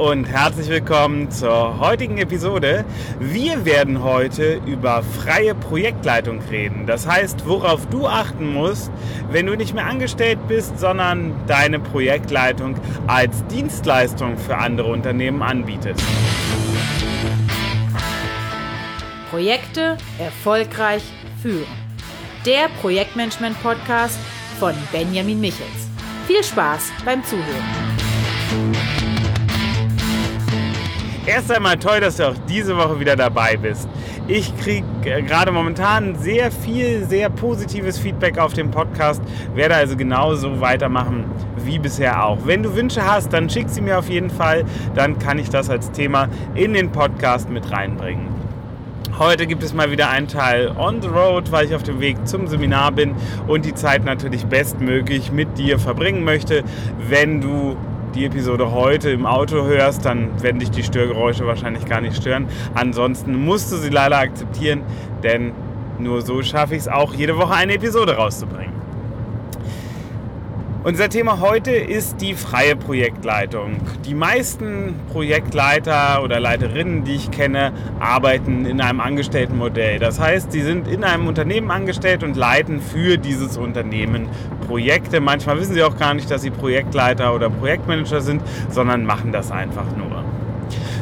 Und 0.00 0.24
herzlich 0.24 0.68
willkommen 0.68 1.30
zur 1.30 1.78
heutigen 1.78 2.16
Episode. 2.16 2.84
Wir 3.20 3.66
werden 3.66 4.02
heute 4.02 4.54
über 4.64 5.02
freie 5.02 5.54
Projektleitung 5.54 6.40
reden. 6.50 6.86
Das 6.86 7.06
heißt, 7.06 7.46
worauf 7.46 7.86
du 7.86 8.06
achten 8.06 8.54
musst, 8.54 8.90
wenn 9.30 9.46
du 9.46 9.54
nicht 9.54 9.74
mehr 9.74 9.84
angestellt 9.84 10.38
bist, 10.48 10.78
sondern 10.78 11.34
deine 11.46 11.78
Projektleitung 11.78 12.76
als 13.06 13.46
Dienstleistung 13.48 14.38
für 14.38 14.56
andere 14.56 14.90
Unternehmen 14.90 15.42
anbietest. 15.42 16.02
Projekte 19.30 19.98
erfolgreich 20.18 21.02
führen. 21.42 21.66
Der 22.46 22.68
Projektmanagement-Podcast 22.80 24.18
von 24.58 24.74
Benjamin 24.90 25.40
Michels. 25.40 25.88
Viel 26.26 26.42
Spaß 26.42 26.90
beim 27.04 27.22
Zuhören. 27.24 28.81
Erst 31.24 31.52
einmal 31.52 31.76
toll, 31.76 32.00
dass 32.00 32.16
du 32.16 32.26
auch 32.26 32.34
diese 32.48 32.76
Woche 32.76 32.98
wieder 32.98 33.14
dabei 33.14 33.56
bist. 33.56 33.88
Ich 34.26 34.52
kriege 34.58 34.84
äh, 35.04 35.22
gerade 35.22 35.52
momentan 35.52 36.16
sehr 36.16 36.50
viel, 36.50 37.04
sehr 37.04 37.30
positives 37.30 37.96
Feedback 37.96 38.38
auf 38.38 38.54
dem 38.54 38.72
Podcast, 38.72 39.22
werde 39.54 39.76
also 39.76 39.96
genauso 39.96 40.60
weitermachen 40.60 41.24
wie 41.64 41.78
bisher 41.78 42.26
auch. 42.26 42.38
Wenn 42.44 42.64
du 42.64 42.74
Wünsche 42.74 43.04
hast, 43.06 43.32
dann 43.32 43.48
schick 43.48 43.68
sie 43.68 43.82
mir 43.82 44.00
auf 44.00 44.08
jeden 44.08 44.30
Fall, 44.30 44.64
dann 44.96 45.20
kann 45.20 45.38
ich 45.38 45.48
das 45.48 45.70
als 45.70 45.92
Thema 45.92 46.28
in 46.56 46.74
den 46.74 46.90
Podcast 46.90 47.48
mit 47.48 47.70
reinbringen. 47.70 48.26
Heute 49.16 49.46
gibt 49.46 49.62
es 49.62 49.72
mal 49.72 49.92
wieder 49.92 50.10
einen 50.10 50.26
Teil 50.26 50.72
on 50.76 51.00
the 51.02 51.08
road, 51.08 51.52
weil 51.52 51.66
ich 51.66 51.74
auf 51.76 51.84
dem 51.84 52.00
Weg 52.00 52.26
zum 52.26 52.48
Seminar 52.48 52.90
bin 52.90 53.14
und 53.46 53.64
die 53.64 53.74
Zeit 53.74 54.04
natürlich 54.04 54.46
bestmöglich 54.46 55.30
mit 55.30 55.56
dir 55.56 55.78
verbringen 55.78 56.24
möchte. 56.24 56.64
Wenn 57.08 57.40
du 57.40 57.76
die 58.14 58.26
Episode 58.26 58.72
heute 58.72 59.10
im 59.10 59.26
Auto 59.26 59.64
hörst, 59.64 60.04
dann 60.04 60.42
werden 60.42 60.58
dich 60.58 60.70
die 60.70 60.82
Störgeräusche 60.82 61.46
wahrscheinlich 61.46 61.86
gar 61.86 62.00
nicht 62.00 62.16
stören. 62.16 62.46
Ansonsten 62.74 63.44
musst 63.44 63.72
du 63.72 63.76
sie 63.76 63.88
leider 63.88 64.18
akzeptieren, 64.18 64.82
denn 65.22 65.52
nur 65.98 66.22
so 66.22 66.42
schaffe 66.42 66.74
ich 66.74 66.80
es 66.80 66.88
auch, 66.88 67.14
jede 67.14 67.36
Woche 67.36 67.54
eine 67.54 67.74
Episode 67.74 68.16
rauszubringen. 68.16 68.71
Unser 70.84 71.08
Thema 71.08 71.38
heute 71.38 71.70
ist 71.70 72.20
die 72.20 72.34
freie 72.34 72.74
Projektleitung. 72.74 73.76
Die 74.04 74.16
meisten 74.16 74.96
Projektleiter 75.12 76.24
oder 76.24 76.40
Leiterinnen, 76.40 77.04
die 77.04 77.14
ich 77.14 77.30
kenne, 77.30 77.72
arbeiten 78.00 78.66
in 78.66 78.80
einem 78.80 78.98
Angestelltenmodell. 78.98 80.00
Das 80.00 80.18
heißt, 80.18 80.50
sie 80.50 80.62
sind 80.62 80.88
in 80.88 81.04
einem 81.04 81.28
Unternehmen 81.28 81.70
angestellt 81.70 82.24
und 82.24 82.36
leiten 82.36 82.80
für 82.80 83.16
dieses 83.16 83.56
Unternehmen 83.58 84.26
Projekte. 84.66 85.20
Manchmal 85.20 85.60
wissen 85.60 85.74
sie 85.74 85.84
auch 85.84 85.96
gar 85.96 86.14
nicht, 86.14 86.28
dass 86.32 86.42
sie 86.42 86.50
Projektleiter 86.50 87.32
oder 87.32 87.48
Projektmanager 87.48 88.20
sind, 88.20 88.42
sondern 88.68 89.06
machen 89.06 89.30
das 89.30 89.52
einfach 89.52 89.86
nur. 89.96 90.24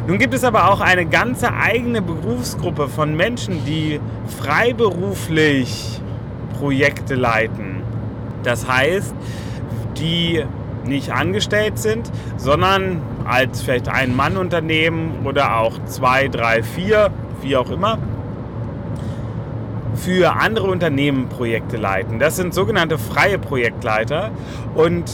Nun 0.06 0.19
gibt 0.19 0.34
es 0.34 0.45
aber 0.45 0.70
auch 0.70 0.83
eine 0.83 1.06
ganze 1.06 1.55
eigene 1.55 2.03
Berufsgruppe 2.03 2.86
von 2.86 3.17
Menschen, 3.17 3.64
die 3.64 3.98
freiberuflich 4.42 6.03
Projekte 6.58 7.14
leiten. 7.14 7.83
Das 8.42 8.69
heißt, 8.69 9.14
die 10.00 10.44
nicht 10.84 11.12
angestellt 11.12 11.78
sind, 11.78 12.10
sondern 12.36 13.02
als 13.24 13.62
vielleicht 13.62 13.88
ein 13.88 14.16
Mann-Unternehmen 14.16 15.24
oder 15.24 15.58
auch 15.58 15.78
zwei, 15.84 16.28
drei, 16.28 16.62
vier, 16.62 17.10
wie 17.42 17.56
auch 17.56 17.70
immer, 17.70 17.98
für 19.94 20.36
andere 20.40 20.66
Unternehmen 20.68 21.28
Projekte 21.28 21.76
leiten. 21.76 22.18
Das 22.18 22.36
sind 22.36 22.54
sogenannte 22.54 22.98
freie 22.98 23.38
Projektleiter 23.38 24.30
und 24.74 25.04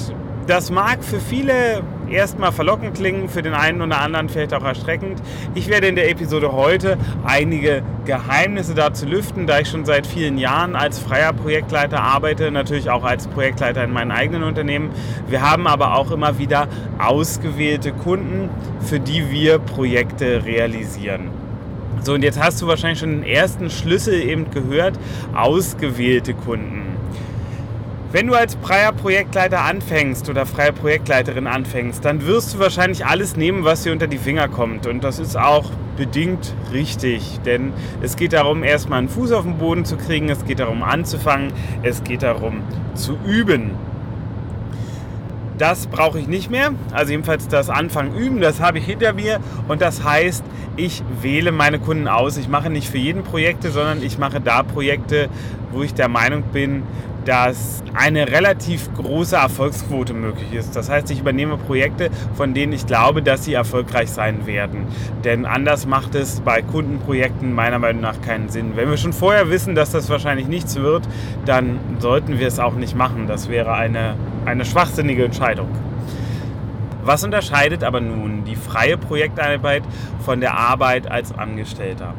das 0.46 0.70
mag 0.70 1.02
für 1.02 1.18
viele 1.18 1.82
erstmal 2.08 2.52
verlockend 2.52 2.94
klingen, 2.96 3.28
für 3.28 3.42
den 3.42 3.54
einen 3.54 3.82
oder 3.82 4.00
anderen 4.00 4.28
vielleicht 4.28 4.54
auch 4.54 4.64
erschreckend. 4.64 5.20
Ich 5.54 5.68
werde 5.68 5.86
in 5.86 5.96
der 5.96 6.10
Episode 6.10 6.52
heute 6.52 6.96
einige 7.24 7.82
Geheimnisse 8.04 8.74
dazu 8.74 9.06
lüften, 9.06 9.46
da 9.46 9.60
ich 9.60 9.68
schon 9.68 9.84
seit 9.84 10.06
vielen 10.06 10.38
Jahren 10.38 10.76
als 10.76 10.98
freier 10.98 11.32
Projektleiter 11.32 12.02
arbeite, 12.02 12.50
natürlich 12.50 12.90
auch 12.90 13.04
als 13.04 13.26
Projektleiter 13.28 13.84
in 13.84 13.92
meinem 13.92 14.10
eigenen 14.10 14.42
Unternehmen. 14.42 14.90
Wir 15.28 15.42
haben 15.42 15.66
aber 15.66 15.94
auch 15.94 16.10
immer 16.10 16.38
wieder 16.38 16.68
ausgewählte 16.98 17.92
Kunden, 17.92 18.48
für 18.80 19.00
die 19.00 19.30
wir 19.30 19.58
Projekte 19.58 20.44
realisieren. 20.44 21.30
So, 22.02 22.14
und 22.14 22.22
jetzt 22.22 22.40
hast 22.40 22.62
du 22.62 22.68
wahrscheinlich 22.68 23.00
schon 23.00 23.20
den 23.20 23.24
ersten 23.24 23.68
Schlüssel 23.68 24.14
eben 24.14 24.50
gehört, 24.52 24.96
ausgewählte 25.34 26.34
Kunden. 26.34 26.85
Wenn 28.12 28.28
du 28.28 28.34
als 28.34 28.56
freier 28.62 28.92
Projektleiter 28.92 29.62
anfängst 29.62 30.30
oder 30.30 30.46
freie 30.46 30.72
Projektleiterin 30.72 31.48
anfängst, 31.48 32.04
dann 32.04 32.24
wirst 32.24 32.54
du 32.54 32.60
wahrscheinlich 32.60 33.04
alles 33.04 33.36
nehmen, 33.36 33.64
was 33.64 33.82
dir 33.82 33.92
unter 33.92 34.06
die 34.06 34.18
Finger 34.18 34.46
kommt. 34.46 34.86
Und 34.86 35.02
das 35.02 35.18
ist 35.18 35.36
auch 35.36 35.72
bedingt 35.96 36.54
richtig, 36.72 37.40
denn 37.44 37.72
es 38.02 38.14
geht 38.14 38.32
darum, 38.32 38.62
erstmal 38.62 39.00
einen 39.00 39.08
Fuß 39.08 39.32
auf 39.32 39.42
den 39.42 39.58
Boden 39.58 39.84
zu 39.84 39.96
kriegen, 39.96 40.28
es 40.28 40.44
geht 40.44 40.60
darum 40.60 40.84
anzufangen, 40.84 41.52
es 41.82 42.04
geht 42.04 42.22
darum 42.22 42.62
zu 42.94 43.18
üben. 43.26 43.72
Das 45.58 45.88
brauche 45.88 46.20
ich 46.20 46.28
nicht 46.28 46.48
mehr, 46.48 46.72
also 46.92 47.10
jedenfalls 47.10 47.48
das 47.48 47.70
Anfangen 47.70 48.14
üben, 48.14 48.40
das 48.40 48.60
habe 48.60 48.78
ich 48.78 48.84
hinter 48.84 49.14
mir 49.14 49.40
und 49.66 49.80
das 49.80 50.04
heißt, 50.04 50.44
ich 50.76 51.02
wähle 51.22 51.50
meine 51.50 51.78
Kunden 51.78 52.06
aus. 52.06 52.36
Ich 52.36 52.48
mache 52.48 52.68
nicht 52.68 52.88
für 52.88 52.98
jeden 52.98 53.22
Projekte, 53.24 53.70
sondern 53.70 54.02
ich 54.02 54.18
mache 54.18 54.40
da 54.40 54.62
Projekte, 54.62 55.30
wo 55.72 55.82
ich 55.82 55.94
der 55.94 56.08
Meinung 56.08 56.42
bin, 56.52 56.82
dass 57.26 57.82
eine 57.92 58.28
relativ 58.28 58.88
große 58.94 59.36
Erfolgsquote 59.36 60.14
möglich 60.14 60.52
ist. 60.52 60.76
Das 60.76 60.88
heißt, 60.88 61.10
ich 61.10 61.20
übernehme 61.20 61.58
Projekte, 61.58 62.10
von 62.34 62.54
denen 62.54 62.72
ich 62.72 62.86
glaube, 62.86 63.20
dass 63.20 63.44
sie 63.44 63.52
erfolgreich 63.52 64.10
sein 64.10 64.46
werden. 64.46 64.86
Denn 65.24 65.44
anders 65.44 65.86
macht 65.86 66.14
es 66.14 66.40
bei 66.40 66.62
Kundenprojekten 66.62 67.52
meiner 67.52 67.80
Meinung 67.80 68.00
nach 68.02 68.20
keinen 68.22 68.48
Sinn. 68.48 68.72
Wenn 68.76 68.88
wir 68.88 68.96
schon 68.96 69.12
vorher 69.12 69.50
wissen, 69.50 69.74
dass 69.74 69.90
das 69.90 70.08
wahrscheinlich 70.08 70.46
nichts 70.46 70.76
wird, 70.76 71.08
dann 71.44 71.80
sollten 71.98 72.38
wir 72.38 72.46
es 72.46 72.60
auch 72.60 72.74
nicht 72.74 72.94
machen. 72.96 73.26
Das 73.26 73.48
wäre 73.48 73.74
eine, 73.74 74.14
eine 74.44 74.64
schwachsinnige 74.64 75.24
Entscheidung. 75.24 75.68
Was 77.02 77.24
unterscheidet 77.24 77.82
aber 77.82 78.00
nun 78.00 78.44
die 78.44 78.56
freie 78.56 78.96
Projektarbeit 78.96 79.82
von 80.24 80.40
der 80.40 80.56
Arbeit 80.56 81.10
als 81.10 81.36
Angestellter? 81.36 82.14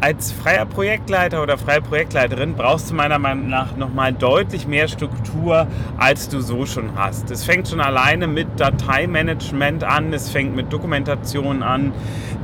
Als 0.00 0.30
freier 0.30 0.66
Projektleiter 0.66 1.42
oder 1.42 1.56
freie 1.56 1.80
Projektleiterin 1.80 2.54
brauchst 2.54 2.90
du 2.90 2.94
meiner 2.94 3.18
Meinung 3.18 3.48
nach 3.48 3.76
nochmal 3.76 4.12
deutlich 4.12 4.66
mehr 4.66 4.88
Struktur, 4.88 5.66
als 5.96 6.28
du 6.28 6.40
so 6.40 6.66
schon 6.66 6.90
hast. 6.96 7.30
Es 7.30 7.44
fängt 7.44 7.68
schon 7.68 7.80
alleine 7.80 8.26
mit 8.26 8.46
Dateimanagement 8.60 9.84
an, 9.84 10.12
es 10.12 10.28
fängt 10.28 10.54
mit 10.54 10.70
Dokumentation 10.72 11.62
an, 11.62 11.92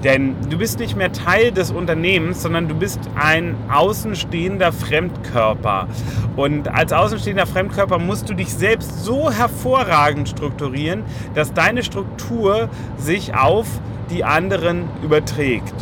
denn 0.02 0.34
du 0.48 0.56
bist 0.56 0.78
nicht 0.78 0.96
mehr 0.96 1.12
Teil 1.12 1.52
des 1.52 1.70
Unternehmens, 1.70 2.42
sondern 2.42 2.68
du 2.68 2.74
bist 2.74 3.00
ein 3.14 3.54
außenstehender 3.70 4.72
Fremdkörper. 4.72 5.88
Und 6.36 6.68
als 6.68 6.92
außenstehender 6.92 7.46
Fremdkörper 7.46 7.98
musst 7.98 8.30
du 8.30 8.34
dich 8.34 8.52
selbst 8.52 9.04
so 9.04 9.30
hervorragend 9.30 10.30
strukturieren, 10.30 11.02
dass 11.34 11.52
deine 11.52 11.82
Struktur 11.82 12.70
sich 12.96 13.34
auf 13.34 13.66
die 14.10 14.24
anderen 14.24 14.88
überträgt. 15.02 15.74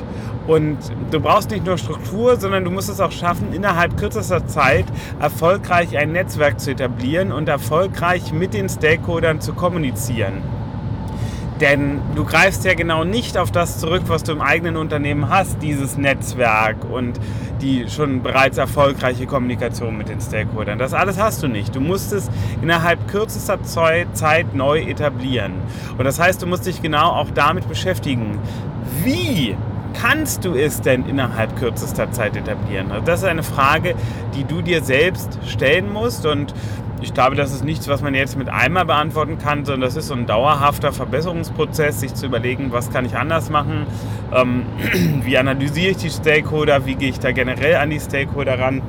Und 0.51 0.79
du 1.13 1.21
brauchst 1.21 1.53
nicht 1.53 1.65
nur 1.65 1.79
Struktur, 1.79 2.35
sondern 2.35 2.65
du 2.65 2.73
musst 2.73 2.89
es 2.89 2.99
auch 2.99 3.13
schaffen, 3.13 3.53
innerhalb 3.53 3.97
kürzester 3.97 4.49
Zeit 4.49 4.85
erfolgreich 5.21 5.97
ein 5.97 6.11
Netzwerk 6.11 6.59
zu 6.59 6.73
etablieren 6.73 7.31
und 7.31 7.49
erfolgreich 7.49 8.33
mit 8.33 8.53
den 8.53 8.69
Stakeholdern 8.69 9.41
zu 9.41 9.53
kommunizieren. 9.53 10.43
Denn 11.61 12.01
du 12.17 12.25
greifst 12.25 12.65
ja 12.65 12.75
genau 12.75 13.05
nicht 13.05 13.39
auf 13.39 13.53
das 13.53 13.79
zurück, 13.79 14.03
was 14.09 14.25
du 14.25 14.33
im 14.33 14.41
eigenen 14.41 14.77
Unternehmen 14.77 15.29
hast, 15.29 15.63
dieses 15.63 15.97
Netzwerk 15.97 16.79
und 16.91 17.21
die 17.61 17.89
schon 17.89 18.25
bereits 18.25 18.59
erfolgreiche 18.59 19.27
Kommunikation 19.27 19.97
mit 19.97 20.09
den 20.09 20.21
Stakeholdern. 20.21 20.81
Das 20.81 20.95
alles 20.95 21.17
hast 21.17 21.45
du 21.45 21.47
nicht. 21.47 21.77
Du 21.77 21.81
musst 21.81 22.13
es 22.13 22.29
innerhalb 22.61 23.07
kürzester 23.07 23.63
Zeit 23.63 24.53
neu 24.57 24.81
etablieren. 24.81 25.53
Und 25.97 26.07
das 26.07 26.19
heißt, 26.19 26.43
du 26.43 26.49
musst 26.49 26.67
dich 26.67 26.83
genau 26.83 27.11
auch 27.11 27.31
damit 27.31 27.69
beschäftigen. 27.69 28.41
Wie 29.05 29.55
kannst 29.95 30.45
du 30.45 30.55
es 30.55 30.81
denn 30.81 31.07
innerhalb 31.07 31.57
kürzester 31.57 32.11
Zeit 32.13 32.37
etablieren? 32.37 32.91
Also 32.93 33.05
das 33.05 33.21
ist 33.21 33.29
eine 33.29 33.43
Frage, 33.43 33.95
die 34.35 34.45
du 34.45 34.63
dir 34.63 34.83
selbst 34.83 35.39
stellen 35.47 35.93
musst 35.93 36.27
und 36.27 36.55
ich 37.03 37.15
glaube, 37.15 37.35
das 37.35 37.53
ist 37.53 37.65
nichts, 37.65 37.89
was 37.89 38.03
man 38.03 38.15
jetzt 38.15 38.37
mit 38.37 38.49
einmal 38.49 38.85
beantworten 38.85 39.39
kann, 39.39 39.65
sondern 39.65 39.83
das 39.83 39.97
ist 39.97 40.09
so 40.09 40.15
ein 40.15 40.27
dauerhafter 40.27 40.93
Verbesserungsprozess, 40.93 42.01
sich 42.01 42.15
zu 42.15 42.27
überlegen, 42.27 42.73
was 42.73 42.91
kann 42.91 43.05
ich 43.05 43.17
anders 43.17 43.51
machen, 43.51 43.87
ähm, 44.35 44.65
wie 45.25 45.39
analysiere 45.39 45.93
ich 45.93 45.97
die 45.97 46.11
Stakeholder, 46.11 46.85
wie 46.87 46.95
gehe 46.95 47.11
ich 47.11 47.19
da 47.19 47.33
generell 47.33 47.77
an 47.77 47.91
die 47.91 48.01
Stakeholder 48.01 48.59
ran. 48.59 48.83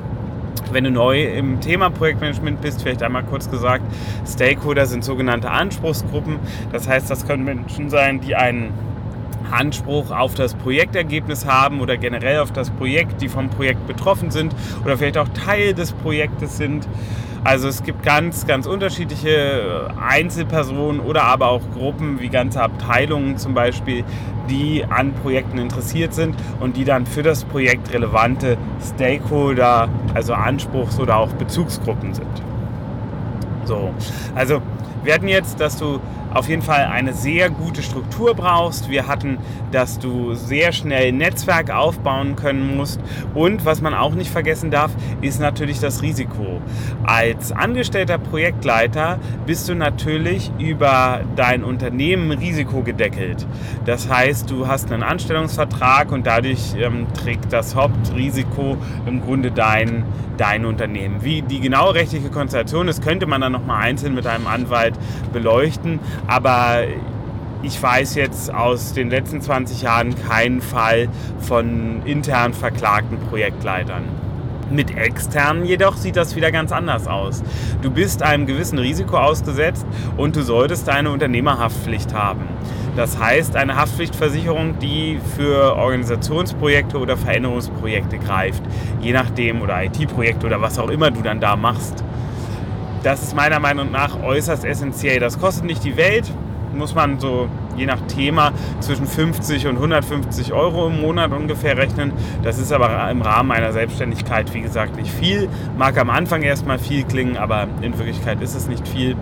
Wenn 0.70 0.84
du 0.84 0.90
neu 0.90 1.24
im 1.24 1.60
Thema 1.60 1.90
Projektmanagement 1.90 2.60
bist, 2.60 2.82
vielleicht 2.82 3.02
einmal 3.02 3.24
kurz 3.24 3.50
gesagt, 3.50 3.84
Stakeholder 4.26 4.86
sind 4.86 5.04
sogenannte 5.04 5.50
Anspruchsgruppen. 5.50 6.38
Das 6.70 6.88
heißt, 6.88 7.10
das 7.10 7.26
können 7.26 7.44
Menschen 7.44 7.90
sein, 7.90 8.20
die 8.20 8.36
einen 8.36 8.72
Anspruch 9.52 10.10
auf 10.10 10.34
das 10.34 10.54
Projektergebnis 10.54 11.46
haben 11.46 11.80
oder 11.80 11.96
generell 11.96 12.40
auf 12.40 12.52
das 12.52 12.70
Projekt, 12.70 13.20
die 13.20 13.28
vom 13.28 13.50
Projekt 13.50 13.86
betroffen 13.86 14.30
sind 14.30 14.54
oder 14.84 14.96
vielleicht 14.96 15.18
auch 15.18 15.28
Teil 15.28 15.74
des 15.74 15.92
Projektes 15.92 16.56
sind. 16.56 16.88
Also 17.44 17.66
es 17.66 17.82
gibt 17.82 18.04
ganz, 18.04 18.46
ganz 18.46 18.66
unterschiedliche 18.66 19.90
Einzelpersonen 20.00 21.00
oder 21.00 21.24
aber 21.24 21.48
auch 21.48 21.62
Gruppen 21.76 22.20
wie 22.20 22.28
ganze 22.28 22.62
Abteilungen 22.62 23.36
zum 23.36 23.52
Beispiel, 23.52 24.04
die 24.48 24.84
an 24.88 25.12
Projekten 25.12 25.58
interessiert 25.58 26.14
sind 26.14 26.36
und 26.60 26.76
die 26.76 26.84
dann 26.84 27.04
für 27.04 27.24
das 27.24 27.44
Projekt 27.44 27.92
relevante 27.92 28.56
Stakeholder, 28.94 29.88
also 30.14 30.34
Anspruchs- 30.34 31.00
oder 31.00 31.16
auch 31.16 31.32
Bezugsgruppen 31.32 32.14
sind. 32.14 32.42
So, 33.64 33.90
also 34.34 34.60
wir 35.02 35.14
hatten 35.14 35.28
jetzt, 35.28 35.58
dass 35.60 35.76
du 35.78 36.00
auf 36.34 36.48
jeden 36.48 36.62
Fall 36.62 36.84
eine 36.86 37.12
sehr 37.12 37.50
gute 37.50 37.82
Struktur 37.82 38.34
brauchst. 38.34 38.88
Wir 38.90 39.06
hatten, 39.06 39.38
dass 39.70 39.98
du 39.98 40.34
sehr 40.34 40.72
schnell 40.72 41.12
Netzwerk 41.12 41.70
aufbauen 41.70 42.36
können 42.36 42.76
musst. 42.76 43.00
Und 43.34 43.64
was 43.64 43.80
man 43.80 43.94
auch 43.94 44.14
nicht 44.14 44.30
vergessen 44.30 44.70
darf, 44.70 44.90
ist 45.20 45.40
natürlich 45.40 45.80
das 45.80 46.02
Risiko. 46.02 46.60
Als 47.04 47.52
angestellter 47.52 48.18
Projektleiter 48.18 49.18
bist 49.46 49.68
du 49.68 49.74
natürlich 49.74 50.50
über 50.58 51.20
dein 51.36 51.64
Unternehmen 51.64 52.30
risikogedeckelt. 52.30 53.46
Das 53.84 54.08
heißt, 54.08 54.50
du 54.50 54.66
hast 54.68 54.92
einen 54.92 55.02
Anstellungsvertrag 55.02 56.12
und 56.12 56.26
dadurch 56.26 56.74
ähm, 56.78 57.06
trägt 57.12 57.52
das 57.52 57.74
Hauptrisiko 57.74 58.76
im 59.06 59.22
Grunde 59.22 59.50
dein, 59.50 60.04
dein 60.36 60.64
Unternehmen. 60.64 61.22
Wie 61.22 61.42
die 61.42 61.60
genaue 61.60 61.94
rechtliche 61.94 62.30
Konstellation 62.30 62.88
ist, 62.88 63.02
könnte 63.02 63.26
man 63.26 63.40
dann 63.40 63.52
nochmal 63.52 63.82
einzeln 63.82 64.14
mit 64.14 64.26
einem 64.26 64.46
Anwalt 64.46 64.94
beleuchten. 65.32 66.00
Aber 66.26 66.84
ich 67.62 67.80
weiß 67.80 68.16
jetzt 68.16 68.52
aus 68.52 68.92
den 68.92 69.10
letzten 69.10 69.40
20 69.40 69.82
Jahren 69.82 70.14
keinen 70.26 70.60
Fall 70.60 71.08
von 71.38 72.02
intern 72.04 72.54
verklagten 72.54 73.18
Projektleitern. 73.30 74.02
Mit 74.70 74.96
externen 74.96 75.66
jedoch 75.66 75.96
sieht 75.96 76.16
das 76.16 76.34
wieder 76.34 76.50
ganz 76.50 76.72
anders 76.72 77.06
aus. 77.06 77.42
Du 77.82 77.90
bist 77.90 78.22
einem 78.22 78.46
gewissen 78.46 78.78
Risiko 78.78 79.18
ausgesetzt 79.18 79.86
und 80.16 80.34
du 80.34 80.42
solltest 80.42 80.88
eine 80.88 81.10
Unternehmerhaftpflicht 81.10 82.14
haben. 82.14 82.48
Das 82.96 83.18
heißt, 83.18 83.54
eine 83.54 83.76
Haftpflichtversicherung, 83.76 84.78
die 84.78 85.18
für 85.36 85.76
Organisationsprojekte 85.76 86.98
oder 86.98 87.16
Veränderungsprojekte 87.16 88.18
greift, 88.18 88.62
je 89.00 89.12
nachdem, 89.12 89.62
oder 89.62 89.82
IT-Projekte 89.84 90.46
oder 90.46 90.60
was 90.60 90.78
auch 90.78 90.90
immer 90.90 91.10
du 91.10 91.22
dann 91.22 91.40
da 91.40 91.56
machst. 91.56 92.02
Das 93.02 93.20
ist 93.22 93.34
meiner 93.34 93.58
Meinung 93.58 93.90
nach 93.90 94.22
äußerst 94.22 94.64
essentiell. 94.64 95.18
Das 95.18 95.40
kostet 95.40 95.64
nicht 95.64 95.82
die 95.82 95.96
Welt, 95.96 96.30
muss 96.72 96.94
man 96.94 97.18
so 97.18 97.48
je 97.76 97.86
nach 97.86 98.00
Thema 98.02 98.52
zwischen 98.80 99.06
50 99.06 99.66
und 99.66 99.76
150 99.76 100.52
Euro 100.52 100.86
im 100.86 101.00
Monat 101.00 101.32
ungefähr 101.32 101.76
rechnen. 101.76 102.12
Das 102.42 102.58
ist 102.58 102.72
aber 102.72 103.10
im 103.10 103.22
Rahmen 103.22 103.50
einer 103.50 103.72
Selbstständigkeit, 103.72 104.54
wie 104.54 104.60
gesagt, 104.60 104.96
nicht 104.96 105.10
viel. 105.10 105.48
Mag 105.76 105.98
am 105.98 106.10
Anfang 106.10 106.42
erstmal 106.42 106.78
viel 106.78 107.02
klingen, 107.02 107.36
aber 107.36 107.66
in 107.80 107.98
Wirklichkeit 107.98 108.40
ist 108.40 108.54
es 108.54 108.68
nicht 108.68 108.86
viel. 108.86 109.16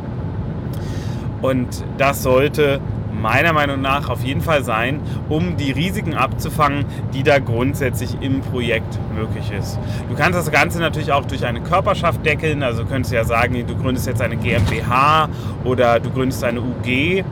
Und 1.41 1.83
das 1.97 2.23
sollte 2.23 2.81
meiner 3.21 3.53
Meinung 3.53 3.81
nach 3.81 4.09
auf 4.09 4.25
jeden 4.25 4.41
Fall 4.41 4.65
sein, 4.65 5.01
um 5.29 5.57
die 5.57 5.71
Risiken 5.71 6.15
abzufangen, 6.15 6.85
die 7.15 7.23
da 7.23 7.39
grundsätzlich 7.39 8.17
im 8.21 8.41
Projekt 8.41 8.99
möglich 9.15 9.51
ist. 9.53 9.79
Du 10.09 10.15
kannst 10.15 10.39
das 10.39 10.51
Ganze 10.51 10.81
natürlich 10.81 11.13
auch 11.13 11.25
durch 11.25 11.45
eine 11.45 11.61
Körperschaft 11.61 12.25
deckeln, 12.25 12.63
also 12.63 12.83
du 12.83 12.89
könntest 12.89 13.13
ja 13.13 13.25
sagen, 13.25 13.55
du 13.67 13.77
gründest 13.77 14.07
jetzt 14.07 14.23
eine 14.23 14.37
GmbH 14.37 15.29
oder 15.65 16.01
du 16.01 16.11
gründest 16.11 16.43
eine 16.45 16.61
UG 16.61 17.25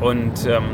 und 0.00 0.46
ähm, 0.46 0.64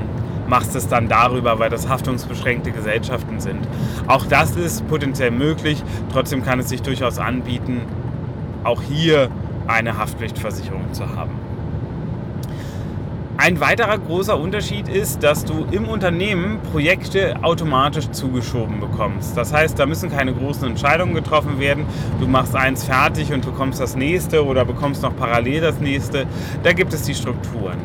machst 0.49 0.75
es 0.75 0.88
dann 0.88 1.09
darüber, 1.09 1.59
weil 1.59 1.71
das 1.71 1.88
haftungsbeschränkte 1.88 2.73
Gesellschaften 2.73 3.41
sind. 3.41 3.61
Auch 4.06 4.26
das 4.26 4.56
ist 4.56 4.87
potenziell 4.88 5.31
möglich, 5.31 5.82
trotzdem 6.12 6.43
kann 6.43 6.59
es 6.61 6.69
sich 6.69 6.82
durchaus 6.82 7.19
anbieten, 7.19 7.82
auch 8.64 8.82
hier 8.82 9.29
eine 9.67 9.99
Haftpflichtversicherung 9.99 10.93
zu 10.93 11.14
haben. 11.14 11.48
Ein 13.40 13.61
weiterer 13.61 13.99
großer 13.99 14.37
Unterschied 14.37 14.88
ist, 14.88 15.23
dass 15.23 15.44
du 15.44 15.64
im 15.70 15.88
Unternehmen 15.88 16.58
Projekte 16.73 17.37
automatisch 17.44 18.11
zugeschoben 18.11 18.81
bekommst. 18.81 19.37
Das 19.37 19.52
heißt, 19.52 19.79
da 19.79 19.87
müssen 19.87 20.11
keine 20.11 20.35
großen 20.35 20.67
Entscheidungen 20.67 21.14
getroffen 21.14 21.61
werden. 21.61 21.87
Du 22.19 22.26
machst 22.26 22.56
eins 22.56 22.82
fertig 22.82 23.32
und 23.32 23.46
bekommst 23.46 23.81
das 23.81 23.94
nächste 23.94 24.44
oder 24.44 24.64
bekommst 24.64 25.05
noch 25.05 25.17
parallel 25.17 25.61
das 25.61 25.79
nächste. 25.79 26.26
Da 26.64 26.73
gibt 26.73 26.93
es 26.93 27.02
die 27.02 27.14
Strukturen. 27.14 27.79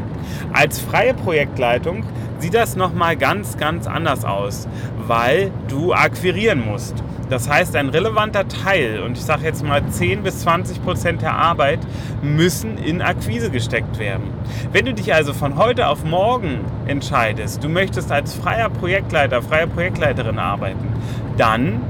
Als 0.53 0.79
freie 0.79 1.13
Projektleitung 1.13 2.03
sieht 2.39 2.55
das 2.55 2.75
nochmal 2.75 3.15
ganz, 3.15 3.55
ganz 3.55 3.85
anders 3.85 4.25
aus, 4.25 4.67
weil 5.05 5.51
du 5.67 5.93
akquirieren 5.93 6.65
musst. 6.65 6.95
Das 7.33 7.49
heißt, 7.49 7.75
ein 7.75 7.89
relevanter 7.89 8.47
Teil, 8.47 9.01
und 9.01 9.17
ich 9.17 9.23
sage 9.23 9.45
jetzt 9.45 9.63
mal 9.63 9.83
10 9.83 10.21
bis 10.21 10.41
20 10.41 10.83
Prozent 10.83 11.23
der 11.23 11.33
Arbeit, 11.33 11.79
müssen 12.21 12.77
in 12.77 13.01
Akquise 13.01 13.49
gesteckt 13.49 13.97
werden. 13.97 14.25
Wenn 14.71 14.85
du 14.85 14.93
dich 14.93 15.15
also 15.15 15.33
von 15.33 15.57
heute 15.57 15.87
auf 15.87 16.03
morgen 16.03 16.59
entscheidest, 16.85 17.63
du 17.63 17.69
möchtest 17.69 18.11
als 18.11 18.35
freier 18.35 18.69
Projektleiter, 18.69 19.41
freie 19.41 19.65
Projektleiterin 19.65 20.37
arbeiten, 20.37 20.87
dann 21.35 21.81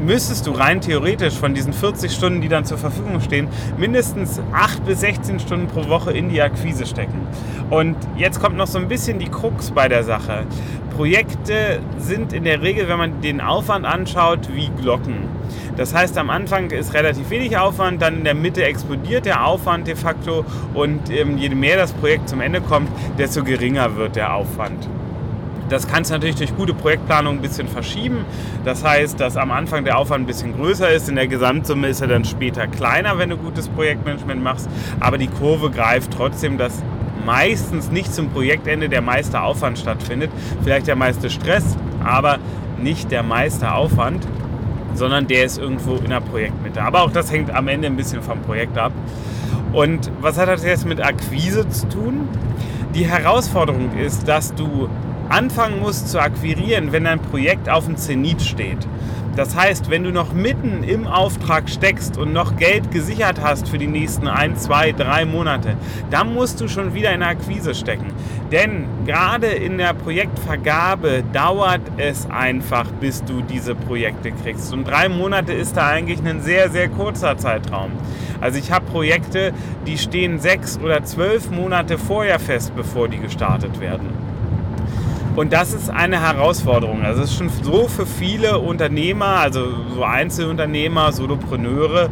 müsstest 0.00 0.46
du 0.46 0.52
rein 0.52 0.80
theoretisch 0.80 1.34
von 1.34 1.54
diesen 1.54 1.72
40 1.72 2.12
Stunden, 2.12 2.40
die 2.40 2.48
dann 2.48 2.64
zur 2.64 2.78
Verfügung 2.78 3.20
stehen, 3.20 3.48
mindestens 3.76 4.40
8 4.52 4.84
bis 4.84 5.00
16 5.00 5.40
Stunden 5.40 5.66
pro 5.66 5.88
Woche 5.88 6.12
in 6.12 6.28
die 6.28 6.40
Akquise 6.40 6.86
stecken. 6.86 7.26
Und 7.70 7.96
jetzt 8.16 8.40
kommt 8.40 8.56
noch 8.56 8.66
so 8.66 8.78
ein 8.78 8.88
bisschen 8.88 9.18
die 9.18 9.28
Krux 9.28 9.70
bei 9.70 9.88
der 9.88 10.04
Sache. 10.04 10.44
Projekte 10.96 11.80
sind 11.98 12.32
in 12.32 12.44
der 12.44 12.62
Regel, 12.62 12.88
wenn 12.88 12.98
man 12.98 13.20
den 13.20 13.40
Aufwand 13.40 13.84
anschaut, 13.84 14.48
wie 14.54 14.70
Glocken. 14.80 15.28
Das 15.76 15.94
heißt, 15.94 16.16
am 16.16 16.30
Anfang 16.30 16.70
ist 16.70 16.94
relativ 16.94 17.28
wenig 17.28 17.58
Aufwand, 17.58 18.00
dann 18.00 18.16
in 18.16 18.24
der 18.24 18.34
Mitte 18.34 18.64
explodiert 18.64 19.26
der 19.26 19.44
Aufwand 19.44 19.86
de 19.86 19.94
facto 19.94 20.46
und 20.72 21.10
ähm, 21.10 21.36
je 21.36 21.50
mehr 21.50 21.76
das 21.76 21.92
Projekt 21.92 22.30
zum 22.30 22.40
Ende 22.40 22.62
kommt, 22.62 22.88
desto 23.18 23.44
geringer 23.44 23.96
wird 23.96 24.16
der 24.16 24.34
Aufwand. 24.34 24.88
Das 25.68 25.88
kannst 25.88 26.10
du 26.10 26.14
natürlich 26.14 26.36
durch 26.36 26.54
gute 26.56 26.74
Projektplanung 26.74 27.36
ein 27.36 27.42
bisschen 27.42 27.68
verschieben. 27.68 28.24
Das 28.64 28.84
heißt, 28.84 29.18
dass 29.18 29.36
am 29.36 29.50
Anfang 29.50 29.84
der 29.84 29.98
Aufwand 29.98 30.24
ein 30.24 30.26
bisschen 30.26 30.54
größer 30.54 30.90
ist. 30.90 31.08
In 31.08 31.16
der 31.16 31.26
Gesamtsumme 31.26 31.88
ist 31.88 32.00
er 32.00 32.08
dann 32.08 32.24
später 32.24 32.66
kleiner, 32.66 33.18
wenn 33.18 33.30
du 33.30 33.36
gutes 33.36 33.68
Projektmanagement 33.68 34.42
machst. 34.42 34.68
Aber 35.00 35.18
die 35.18 35.26
Kurve 35.28 35.70
greift 35.70 36.12
trotzdem, 36.12 36.56
dass 36.56 36.82
meistens 37.24 37.90
nicht 37.90 38.14
zum 38.14 38.30
Projektende 38.30 38.88
der 38.88 39.02
meiste 39.02 39.40
Aufwand 39.40 39.78
stattfindet. 39.78 40.30
Vielleicht 40.62 40.86
der 40.86 40.96
meiste 40.96 41.30
Stress, 41.30 41.76
aber 42.04 42.38
nicht 42.80 43.10
der 43.10 43.24
meiste 43.24 43.72
Aufwand, 43.72 44.26
sondern 44.94 45.26
der 45.26 45.44
ist 45.44 45.58
irgendwo 45.58 45.96
in 45.96 46.10
der 46.10 46.20
Projektmitte. 46.20 46.82
Aber 46.82 47.02
auch 47.02 47.10
das 47.10 47.32
hängt 47.32 47.54
am 47.54 47.66
Ende 47.68 47.88
ein 47.88 47.96
bisschen 47.96 48.22
vom 48.22 48.40
Projekt 48.42 48.78
ab. 48.78 48.92
Und 49.72 50.10
was 50.20 50.38
hat 50.38 50.48
das 50.48 50.64
jetzt 50.64 50.86
mit 50.86 51.04
Akquise 51.04 51.68
zu 51.68 51.88
tun? 51.88 52.28
Die 52.94 53.04
Herausforderung 53.04 53.90
ist, 53.98 54.26
dass 54.28 54.54
du 54.54 54.88
anfangen 55.28 55.80
musst 55.80 56.08
zu 56.08 56.20
akquirieren, 56.20 56.92
wenn 56.92 57.04
dein 57.04 57.20
Projekt 57.20 57.68
auf 57.68 57.86
dem 57.86 57.96
Zenit 57.96 58.42
steht. 58.42 58.86
Das 59.36 59.54
heißt, 59.54 59.90
wenn 59.90 60.02
du 60.02 60.12
noch 60.12 60.32
mitten 60.32 60.82
im 60.82 61.06
Auftrag 61.06 61.68
steckst 61.68 62.16
und 62.16 62.32
noch 62.32 62.56
Geld 62.56 62.90
gesichert 62.90 63.38
hast 63.42 63.68
für 63.68 63.76
die 63.76 63.86
nächsten 63.86 64.28
ein, 64.28 64.56
zwei, 64.56 64.92
drei 64.92 65.26
Monate, 65.26 65.76
dann 66.10 66.32
musst 66.32 66.62
du 66.62 66.68
schon 66.68 66.94
wieder 66.94 67.12
in 67.12 67.20
der 67.20 67.28
Akquise 67.28 67.74
stecken. 67.74 68.06
Denn 68.50 68.86
gerade 69.04 69.48
in 69.48 69.76
der 69.76 69.92
Projektvergabe 69.92 71.22
dauert 71.34 71.82
es 71.98 72.26
einfach, 72.30 72.90
bis 72.92 73.24
du 73.24 73.42
diese 73.42 73.74
Projekte 73.74 74.32
kriegst. 74.32 74.72
Und 74.72 74.88
drei 74.88 75.10
Monate 75.10 75.52
ist 75.52 75.76
da 75.76 75.88
eigentlich 75.88 76.24
ein 76.24 76.40
sehr, 76.40 76.70
sehr 76.70 76.88
kurzer 76.88 77.36
Zeitraum. 77.36 77.90
Also 78.40 78.58
ich 78.58 78.72
habe 78.72 78.86
Projekte, 78.86 79.52
die 79.86 79.98
stehen 79.98 80.38
sechs 80.38 80.78
oder 80.82 81.04
zwölf 81.04 81.50
Monate 81.50 81.98
vorher 81.98 82.38
fest, 82.38 82.72
bevor 82.74 83.08
die 83.08 83.18
gestartet 83.18 83.80
werden. 83.80 84.25
Und 85.36 85.52
das 85.52 85.74
ist 85.74 85.90
eine 85.90 86.18
Herausforderung. 86.22 87.02
Also 87.02 87.22
es 87.22 87.30
ist 87.30 87.36
schon 87.36 87.50
so 87.62 87.88
für 87.88 88.06
viele 88.06 88.58
Unternehmer, 88.58 89.26
also 89.26 89.66
so 89.94 90.02
Einzelunternehmer, 90.02 91.12
Solopreneure 91.12 92.08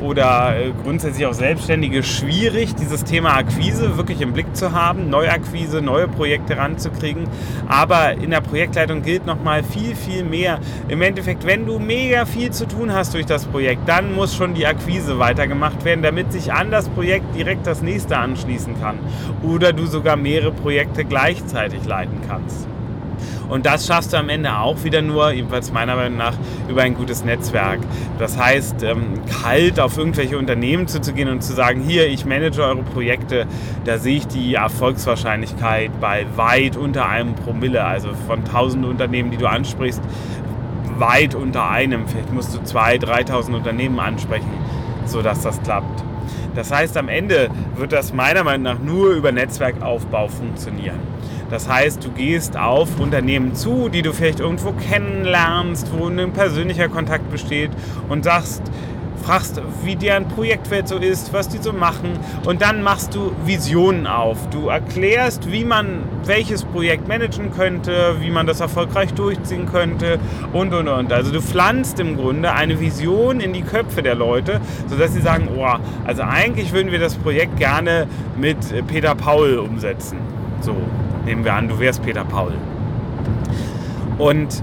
oder 0.00 0.54
äh, 0.56 0.70
grundsätzlich 0.84 1.26
auch 1.26 1.32
Selbstständige 1.32 2.04
schwierig, 2.04 2.76
dieses 2.76 3.02
Thema 3.02 3.36
Akquise 3.36 3.96
wirklich 3.96 4.20
im 4.20 4.32
Blick 4.32 4.54
zu 4.54 4.70
haben, 4.70 5.10
Neuakquise, 5.10 5.82
neue 5.82 6.06
Projekte 6.06 6.56
ranzukriegen. 6.56 7.24
Aber 7.66 8.12
in 8.12 8.30
der 8.30 8.42
Projektleitung 8.42 9.02
gilt 9.02 9.26
nochmal 9.26 9.64
viel, 9.64 9.96
viel 9.96 10.22
mehr. 10.22 10.60
Im 10.86 11.02
Endeffekt, 11.02 11.44
wenn 11.46 11.66
du 11.66 11.80
mega 11.80 12.26
viel 12.26 12.52
zu 12.52 12.68
tun 12.68 12.92
hast 12.92 13.12
durch 13.12 13.26
das 13.26 13.46
Projekt, 13.46 13.88
dann 13.88 14.14
muss 14.14 14.36
schon 14.36 14.54
die 14.54 14.66
Akquise 14.66 15.18
weitergemacht 15.18 15.84
werden, 15.84 16.02
damit 16.02 16.32
sich 16.32 16.52
an 16.52 16.70
das 16.70 16.88
Projekt 16.88 17.34
direkt 17.34 17.66
das 17.66 17.82
nächste 17.82 18.18
anschließen 18.18 18.80
kann. 18.80 19.00
Oder 19.42 19.72
du 19.72 19.86
sogar 19.86 20.14
mehrere 20.14 20.52
Projekte 20.52 21.04
gleichzeitig 21.04 21.84
leiten 21.84 22.20
kannst. 22.28 22.67
Und 23.48 23.66
das 23.66 23.86
schaffst 23.86 24.12
du 24.12 24.16
am 24.16 24.28
Ende 24.28 24.58
auch 24.58 24.84
wieder 24.84 25.02
nur, 25.02 25.30
jedenfalls 25.32 25.72
meiner 25.72 25.96
Meinung 25.96 26.18
nach, 26.18 26.34
über 26.68 26.82
ein 26.82 26.94
gutes 26.94 27.24
Netzwerk. 27.24 27.80
Das 28.18 28.38
heißt, 28.38 28.82
ähm, 28.82 29.14
kalt 29.42 29.80
auf 29.80 29.96
irgendwelche 29.96 30.38
Unternehmen 30.38 30.86
zuzugehen 30.88 31.28
und 31.28 31.42
zu 31.42 31.52
sagen, 31.54 31.80
hier, 31.80 32.08
ich 32.08 32.24
manage 32.24 32.62
eure 32.62 32.82
Projekte, 32.82 33.46
da 33.84 33.98
sehe 33.98 34.18
ich 34.18 34.26
die 34.26 34.54
Erfolgswahrscheinlichkeit 34.54 35.90
bei 36.00 36.26
weit 36.36 36.76
unter 36.76 37.08
einem 37.08 37.34
Promille. 37.34 37.84
Also 37.84 38.10
von 38.26 38.40
1000 38.40 38.86
Unternehmen, 38.86 39.30
die 39.30 39.36
du 39.36 39.46
ansprichst, 39.46 40.02
weit 40.98 41.34
unter 41.34 41.70
einem. 41.70 42.06
Vielleicht 42.08 42.32
musst 42.32 42.54
du 42.54 42.58
2.000, 42.58 43.30
3.000 43.30 43.54
Unternehmen 43.54 44.00
ansprechen. 44.00 44.50
sodass 45.08 45.40
das 45.42 45.62
klappt. 45.62 46.04
Das 46.54 46.70
heißt, 46.70 46.96
am 46.96 47.08
Ende 47.08 47.48
wird 47.76 47.92
das 47.92 48.12
meiner 48.12 48.44
Meinung 48.44 48.62
nach 48.64 48.78
nur 48.78 49.10
über 49.10 49.32
Netzwerkaufbau 49.32 50.28
funktionieren. 50.28 50.98
Das 51.50 51.68
heißt, 51.68 52.04
du 52.04 52.10
gehst 52.10 52.56
auf 52.56 53.00
Unternehmen 53.00 53.54
zu, 53.54 53.88
die 53.88 54.02
du 54.02 54.12
vielleicht 54.12 54.40
irgendwo 54.40 54.72
kennenlernst, 54.72 55.90
wo 55.96 56.06
ein 56.06 56.32
persönlicher 56.32 56.88
Kontakt 56.88 57.30
besteht 57.30 57.70
und 58.08 58.24
sagst, 58.24 58.62
fragst, 59.28 59.60
wie 59.82 59.96
deren 59.96 60.26
Projektwelt 60.28 60.88
so 60.88 60.96
ist, 60.96 61.32
was 61.32 61.48
die 61.48 61.58
so 61.58 61.72
machen 61.72 62.12
und 62.46 62.62
dann 62.62 62.82
machst 62.82 63.14
du 63.14 63.32
Visionen 63.44 64.06
auf. 64.06 64.48
Du 64.48 64.68
erklärst, 64.68 65.52
wie 65.52 65.64
man 65.64 66.04
welches 66.24 66.64
Projekt 66.64 67.08
managen 67.08 67.52
könnte, 67.52 68.16
wie 68.20 68.30
man 68.30 68.46
das 68.46 68.60
erfolgreich 68.60 69.12
durchziehen 69.14 69.66
könnte 69.66 70.18
und 70.52 70.72
und 70.72 70.88
und. 70.88 71.12
Also 71.12 71.30
du 71.32 71.42
pflanzt 71.42 72.00
im 72.00 72.16
Grunde 72.16 72.52
eine 72.52 72.80
Vision 72.80 73.40
in 73.40 73.52
die 73.52 73.62
Köpfe 73.62 74.02
der 74.02 74.14
Leute, 74.14 74.60
sodass 74.86 75.12
sie 75.12 75.20
sagen, 75.20 75.48
oh, 75.56 75.66
also 76.06 76.22
eigentlich 76.22 76.72
würden 76.72 76.92
wir 76.92 76.98
das 76.98 77.16
Projekt 77.16 77.56
gerne 77.58 78.06
mit 78.38 78.56
Peter 78.86 79.14
Paul 79.14 79.58
umsetzen. 79.58 80.18
So, 80.60 80.74
nehmen 81.28 81.44
wir 81.44 81.52
an, 81.52 81.68
du 81.68 81.78
wärst 81.78 82.02
Peter 82.02 82.24
Paul. 82.24 82.54
Und 84.16 84.62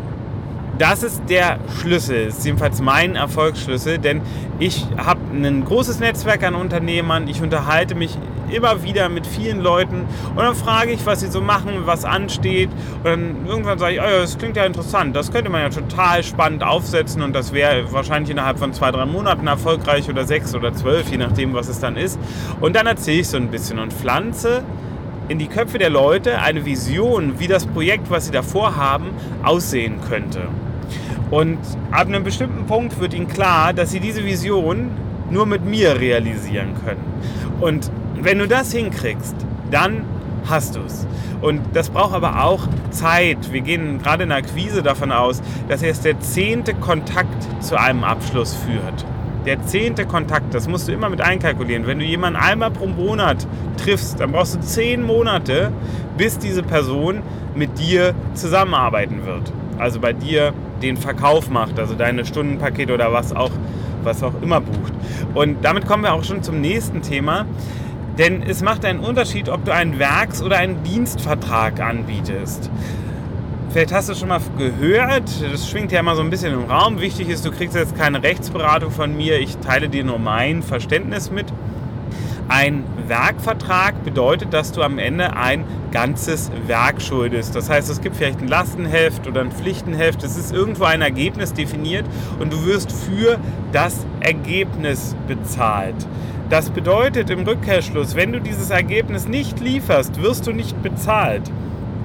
das 0.77 1.03
ist 1.03 1.21
der 1.29 1.59
Schlüssel, 1.79 2.27
ist 2.27 2.43
jedenfalls 2.43 2.81
mein 2.81 3.15
Erfolgsschlüssel, 3.15 3.99
denn 3.99 4.21
ich 4.59 4.85
habe 4.97 5.21
ein 5.31 5.63
großes 5.63 5.99
Netzwerk 5.99 6.43
an 6.43 6.55
Unternehmern, 6.55 7.27
ich 7.27 7.41
unterhalte 7.41 7.95
mich 7.95 8.17
immer 8.51 8.83
wieder 8.83 9.09
mit 9.09 9.25
vielen 9.25 9.59
Leuten 9.59 10.05
und 10.31 10.37
dann 10.37 10.55
frage 10.55 10.91
ich, 10.91 11.05
was 11.05 11.21
sie 11.21 11.27
so 11.27 11.39
machen, 11.39 11.71
was 11.85 12.03
ansteht 12.03 12.69
und 12.97 13.05
dann 13.05 13.35
irgendwann 13.47 13.79
sage 13.79 13.93
ich, 13.93 14.01
oh 14.01 14.03
ja, 14.03 14.19
das 14.19 14.37
klingt 14.37 14.57
ja 14.57 14.65
interessant, 14.65 15.15
das 15.15 15.31
könnte 15.31 15.49
man 15.49 15.61
ja 15.61 15.69
total 15.69 16.23
spannend 16.23 16.63
aufsetzen 16.63 17.21
und 17.21 17.33
das 17.33 17.53
wäre 17.53 17.91
wahrscheinlich 17.93 18.31
innerhalb 18.31 18.59
von 18.59 18.73
zwei, 18.73 18.91
drei 18.91 19.05
Monaten 19.05 19.47
erfolgreich 19.47 20.09
oder 20.09 20.25
sechs 20.25 20.53
oder 20.53 20.73
zwölf, 20.73 21.09
je 21.09 21.17
nachdem, 21.17 21.53
was 21.53 21.69
es 21.69 21.79
dann 21.79 21.95
ist. 21.95 22.19
Und 22.59 22.75
dann 22.75 22.85
erzähle 22.85 23.21
ich 23.21 23.27
so 23.29 23.37
ein 23.37 23.47
bisschen 23.47 23.79
und 23.79 23.93
pflanze 23.93 24.63
in 25.27 25.39
die 25.39 25.47
Köpfe 25.47 25.77
der 25.77 25.89
Leute 25.89 26.39
eine 26.39 26.65
Vision, 26.65 27.39
wie 27.39 27.47
das 27.47 27.65
Projekt, 27.65 28.09
was 28.09 28.25
sie 28.27 28.31
davor 28.31 28.75
haben, 28.75 29.11
aussehen 29.43 29.95
könnte. 30.07 30.47
Und 31.31 31.57
ab 31.91 32.07
einem 32.07 32.23
bestimmten 32.23 32.65
Punkt 32.65 32.99
wird 32.99 33.13
ihnen 33.13 33.27
klar, 33.27 33.73
dass 33.73 33.91
sie 33.91 33.99
diese 33.99 34.23
Vision 34.23 34.91
nur 35.31 35.45
mit 35.45 35.65
mir 35.65 35.99
realisieren 35.99 36.75
können. 36.85 37.03
Und 37.59 37.91
wenn 38.21 38.37
du 38.39 38.47
das 38.47 38.71
hinkriegst, 38.71 39.35
dann 39.71 40.03
hast 40.47 40.75
du 40.75 40.81
es. 40.81 41.07
Und 41.41 41.61
das 41.73 41.89
braucht 41.89 42.13
aber 42.13 42.43
auch 42.43 42.67
Zeit. 42.91 43.51
Wir 43.51 43.61
gehen 43.61 43.99
gerade 44.01 44.23
in 44.23 44.29
der 44.29 44.39
Akquise 44.39 44.83
davon 44.83 45.11
aus, 45.11 45.41
dass 45.67 45.81
erst 45.81 46.05
der 46.05 46.19
zehnte 46.19 46.73
Kontakt 46.75 47.63
zu 47.63 47.79
einem 47.79 48.03
Abschluss 48.03 48.53
führt. 48.53 49.05
Der 49.45 49.63
zehnte 49.63 50.05
Kontakt, 50.05 50.55
das 50.55 50.67
musst 50.67 50.87
du 50.87 50.91
immer 50.91 51.07
mit 51.09 51.21
einkalkulieren. 51.21 51.85
Wenn 51.85 51.99
du 51.99 52.05
jemanden 52.05 52.39
einmal 52.39 52.71
pro 52.71 52.87
Monat 52.87 53.45
triffst, 53.77 54.19
dann 54.19 54.31
brauchst 54.31 54.55
du 54.55 54.59
zehn 54.61 55.03
Monate, 55.03 55.71
bis 56.17 56.39
diese 56.39 56.63
Person 56.63 57.21
mit 57.53 57.77
dir 57.77 58.15
zusammenarbeiten 58.33 59.23
wird. 59.25 59.53
Also 59.77 59.99
bei 59.99 60.13
dir 60.13 60.53
den 60.81 60.97
Verkauf 60.97 61.49
macht, 61.49 61.79
also 61.79 61.93
deine 61.93 62.25
Stundenpakete 62.25 62.91
oder 62.91 63.13
was 63.13 63.35
auch, 63.35 63.51
was 64.03 64.23
auch 64.23 64.33
immer 64.41 64.61
bucht. 64.61 64.93
Und 65.35 65.63
damit 65.63 65.85
kommen 65.85 66.03
wir 66.03 66.13
auch 66.13 66.23
schon 66.23 66.41
zum 66.41 66.59
nächsten 66.59 67.03
Thema. 67.03 67.45
Denn 68.17 68.41
es 68.43 68.63
macht 68.63 68.83
einen 68.85 69.01
Unterschied, 69.01 69.49
ob 69.49 69.65
du 69.65 69.73
einen 69.73 69.99
Werks- 69.99 70.41
oder 70.41 70.57
einen 70.57 70.83
Dienstvertrag 70.83 71.81
anbietest. 71.81 72.71
Vielleicht 73.75 73.91
hast 73.91 74.07
du 74.07 74.15
schon 74.15 74.29
mal 74.29 74.39
gehört, 74.57 75.29
das 75.51 75.69
schwingt 75.69 75.91
ja 75.91 75.99
immer 75.99 76.15
so 76.15 76.21
ein 76.21 76.29
bisschen 76.29 76.53
im 76.53 76.63
Raum. 76.63 77.01
Wichtig 77.01 77.27
ist, 77.27 77.43
du 77.43 77.51
kriegst 77.51 77.75
jetzt 77.75 77.97
keine 77.97 78.23
Rechtsberatung 78.23 78.89
von 78.89 79.17
mir, 79.17 79.37
ich 79.37 79.57
teile 79.57 79.89
dir 79.89 80.05
nur 80.05 80.17
mein 80.17 80.63
Verständnis 80.63 81.29
mit. 81.29 81.47
Ein 82.47 82.85
Werkvertrag 83.09 84.01
bedeutet, 84.05 84.53
dass 84.53 84.71
du 84.71 84.81
am 84.81 84.97
Ende 84.97 85.35
ein 85.35 85.65
ganzes 85.91 86.51
Werk 86.67 87.01
schuldest. 87.01 87.53
Das 87.53 87.69
heißt, 87.69 87.89
es 87.89 87.99
gibt 87.99 88.15
vielleicht 88.15 88.39
ein 88.39 88.47
Lastenheft 88.47 89.27
oder 89.27 89.41
ein 89.41 89.51
Pflichtenheft. 89.51 90.23
Es 90.23 90.37
ist 90.37 90.53
irgendwo 90.53 90.85
ein 90.85 91.01
Ergebnis 91.01 91.51
definiert 91.51 92.05
und 92.39 92.53
du 92.53 92.65
wirst 92.65 92.93
für 92.93 93.37
das 93.73 94.05
Ergebnis 94.21 95.17
bezahlt. 95.27 95.95
Das 96.49 96.69
bedeutet 96.69 97.29
im 97.29 97.39
Rückkehrschluss, 97.39 98.15
wenn 98.15 98.31
du 98.31 98.39
dieses 98.39 98.69
Ergebnis 98.69 99.27
nicht 99.27 99.59
lieferst, 99.59 100.21
wirst 100.21 100.47
du 100.47 100.53
nicht 100.53 100.81
bezahlt. 100.81 101.51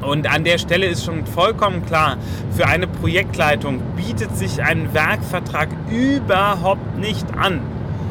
Und 0.03 0.33
an 0.33 0.45
der 0.45 0.59
Stelle 0.59 0.87
ist 0.87 1.05
schon 1.05 1.27
vollkommen 1.27 1.85
klar, 1.85 2.17
für 2.51 2.67
eine 2.67 2.87
Projektleitung 2.87 3.81
bietet 3.97 4.37
sich 4.37 4.63
ein 4.63 4.93
Werkvertrag 4.95 5.69
überhaupt 5.91 6.99
nicht 6.99 7.27
an. 7.37 7.61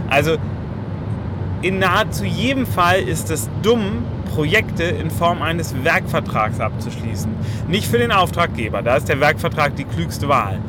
Also 0.10 0.38
in 1.62 1.80
nahezu 1.80 2.24
jedem 2.24 2.66
Fall 2.66 3.02
ist 3.02 3.30
es 3.32 3.50
dumm, 3.62 4.06
Projekte 4.34 4.84
in 4.84 5.10
Form 5.10 5.42
eines 5.42 5.84
Werkvertrags 5.84 6.60
abzuschließen. 6.60 7.32
Nicht 7.68 7.88
für 7.88 7.98
den 7.98 8.12
Auftraggeber, 8.12 8.82
da 8.82 8.96
ist 8.96 9.10
der 9.10 9.20
Werkvertrag 9.20 9.76
die 9.76 9.84
klügste 9.84 10.30
Wahl. 10.30 10.60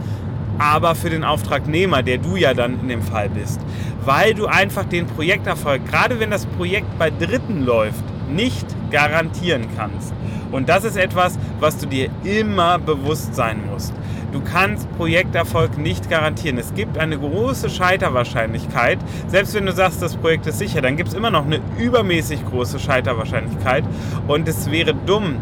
Aber 0.58 0.94
für 0.94 1.10
den 1.10 1.24
Auftragnehmer, 1.24 2.02
der 2.02 2.18
du 2.18 2.36
ja 2.36 2.54
dann 2.54 2.80
in 2.80 2.88
dem 2.88 3.02
Fall 3.02 3.28
bist. 3.30 3.60
Weil 4.04 4.34
du 4.34 4.46
einfach 4.46 4.84
den 4.84 5.06
Projekterfolg, 5.06 5.86
gerade 5.86 6.18
wenn 6.18 6.30
das 6.30 6.46
Projekt 6.46 6.98
bei 6.98 7.10
Dritten 7.10 7.64
läuft, 7.64 8.02
nicht 8.30 8.66
garantieren 8.90 9.68
kannst. 9.76 10.12
Und 10.52 10.69
das 10.69 10.85
ist 10.85 10.97
etwas, 10.97 11.38
was 11.59 11.78
du 11.78 11.87
dir 11.87 12.11
immer 12.25 12.78
bewusst 12.78 13.35
sein 13.35 13.62
musst. 13.71 13.92
Du 14.33 14.40
kannst 14.40 14.90
Projekterfolg 14.97 15.76
nicht 15.76 16.09
garantieren. 16.09 16.57
Es 16.57 16.73
gibt 16.75 16.99
eine 16.99 17.19
große 17.19 17.69
Scheiterwahrscheinlichkeit. 17.69 18.99
Selbst 19.26 19.54
wenn 19.54 19.66
du 19.66 19.73
sagst, 19.73 20.00
das 20.02 20.16
Projekt 20.16 20.47
ist 20.47 20.59
sicher, 20.59 20.80
dann 20.80 20.97
gibt 20.97 21.09
es 21.09 21.14
immer 21.14 21.30
noch 21.30 21.45
eine 21.45 21.61
übermäßig 21.78 22.45
große 22.47 22.78
Scheiterwahrscheinlichkeit. 22.78 23.85
Und 24.28 24.47
es 24.47 24.71
wäre 24.71 24.95
dumm, 24.95 25.37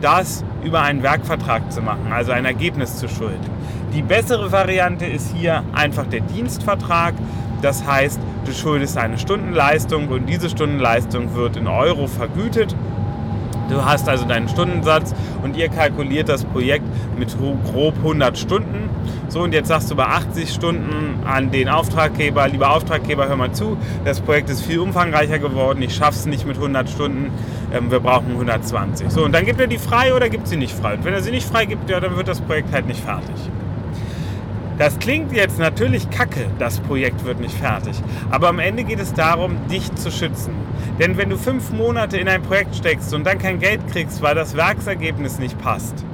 das 0.00 0.44
über 0.64 0.82
einen 0.82 1.04
Werkvertrag 1.04 1.72
zu 1.72 1.82
machen, 1.82 2.12
also 2.12 2.32
ein 2.32 2.44
Ergebnis 2.44 2.96
zu 2.96 3.08
schulden. 3.08 3.48
Die 3.94 4.02
bessere 4.02 4.50
Variante 4.50 5.06
ist 5.06 5.32
hier 5.34 5.62
einfach 5.72 6.06
der 6.06 6.20
Dienstvertrag. 6.20 7.14
Das 7.62 7.86
heißt, 7.86 8.20
du 8.44 8.52
schuldest 8.52 8.98
eine 8.98 9.18
Stundenleistung 9.18 10.08
und 10.08 10.26
diese 10.26 10.50
Stundenleistung 10.50 11.36
wird 11.36 11.56
in 11.56 11.68
Euro 11.68 12.08
vergütet 12.08 12.74
Du 13.68 13.84
hast 13.84 14.08
also 14.08 14.24
deinen 14.24 14.48
Stundensatz 14.48 15.14
und 15.42 15.56
ihr 15.56 15.68
kalkuliert 15.68 16.28
das 16.28 16.44
Projekt 16.44 16.84
mit 17.18 17.34
grob 17.64 17.96
100 17.98 18.36
Stunden. 18.36 18.90
So, 19.28 19.40
und 19.40 19.54
jetzt 19.54 19.68
sagst 19.68 19.90
du 19.90 19.96
bei 19.96 20.04
80 20.04 20.52
Stunden 20.52 21.24
an 21.24 21.50
den 21.50 21.68
Auftraggeber, 21.68 22.48
lieber 22.48 22.70
Auftraggeber, 22.70 23.28
hör 23.28 23.36
mal 23.36 23.52
zu, 23.52 23.78
das 24.04 24.20
Projekt 24.20 24.50
ist 24.50 24.62
viel 24.62 24.78
umfangreicher 24.78 25.38
geworden, 25.38 25.80
ich 25.80 25.94
schaff's 25.94 26.26
nicht 26.26 26.46
mit 26.46 26.56
100 26.56 26.90
Stunden, 26.90 27.30
ähm, 27.72 27.90
wir 27.90 28.00
brauchen 28.00 28.32
120. 28.32 29.10
So, 29.10 29.24
und 29.24 29.32
dann 29.32 29.46
gibt 29.46 29.58
er 29.58 29.66
die 29.66 29.78
frei 29.78 30.14
oder 30.14 30.28
gibt 30.28 30.48
sie 30.48 30.56
nicht 30.56 30.74
frei? 30.74 30.94
Und 30.94 31.04
wenn 31.04 31.14
er 31.14 31.22
sie 31.22 31.30
nicht 31.30 31.48
frei 31.48 31.64
gibt, 31.64 31.88
ja, 31.88 31.98
dann 32.00 32.16
wird 32.16 32.28
das 32.28 32.40
Projekt 32.40 32.72
halt 32.72 32.86
nicht 32.86 33.00
fertig. 33.00 33.36
Das 34.82 34.98
klingt 34.98 35.30
jetzt 35.30 35.60
natürlich 35.60 36.10
kacke, 36.10 36.48
das 36.58 36.80
Projekt 36.80 37.24
wird 37.24 37.38
nicht 37.38 37.56
fertig. 37.56 37.94
Aber 38.32 38.48
am 38.48 38.58
Ende 38.58 38.82
geht 38.82 38.98
es 38.98 39.14
darum, 39.14 39.54
dich 39.70 39.94
zu 39.94 40.10
schützen. 40.10 40.54
Denn 40.98 41.16
wenn 41.16 41.30
du 41.30 41.38
fünf 41.38 41.70
Monate 41.70 42.16
in 42.16 42.26
ein 42.26 42.42
Projekt 42.42 42.74
steckst 42.74 43.14
und 43.14 43.24
dann 43.24 43.38
kein 43.38 43.60
Geld 43.60 43.80
kriegst, 43.92 44.22
weil 44.22 44.34
das 44.34 44.56
Werksergebnis 44.56 45.38
nicht 45.38 45.56
passt, 45.56 46.04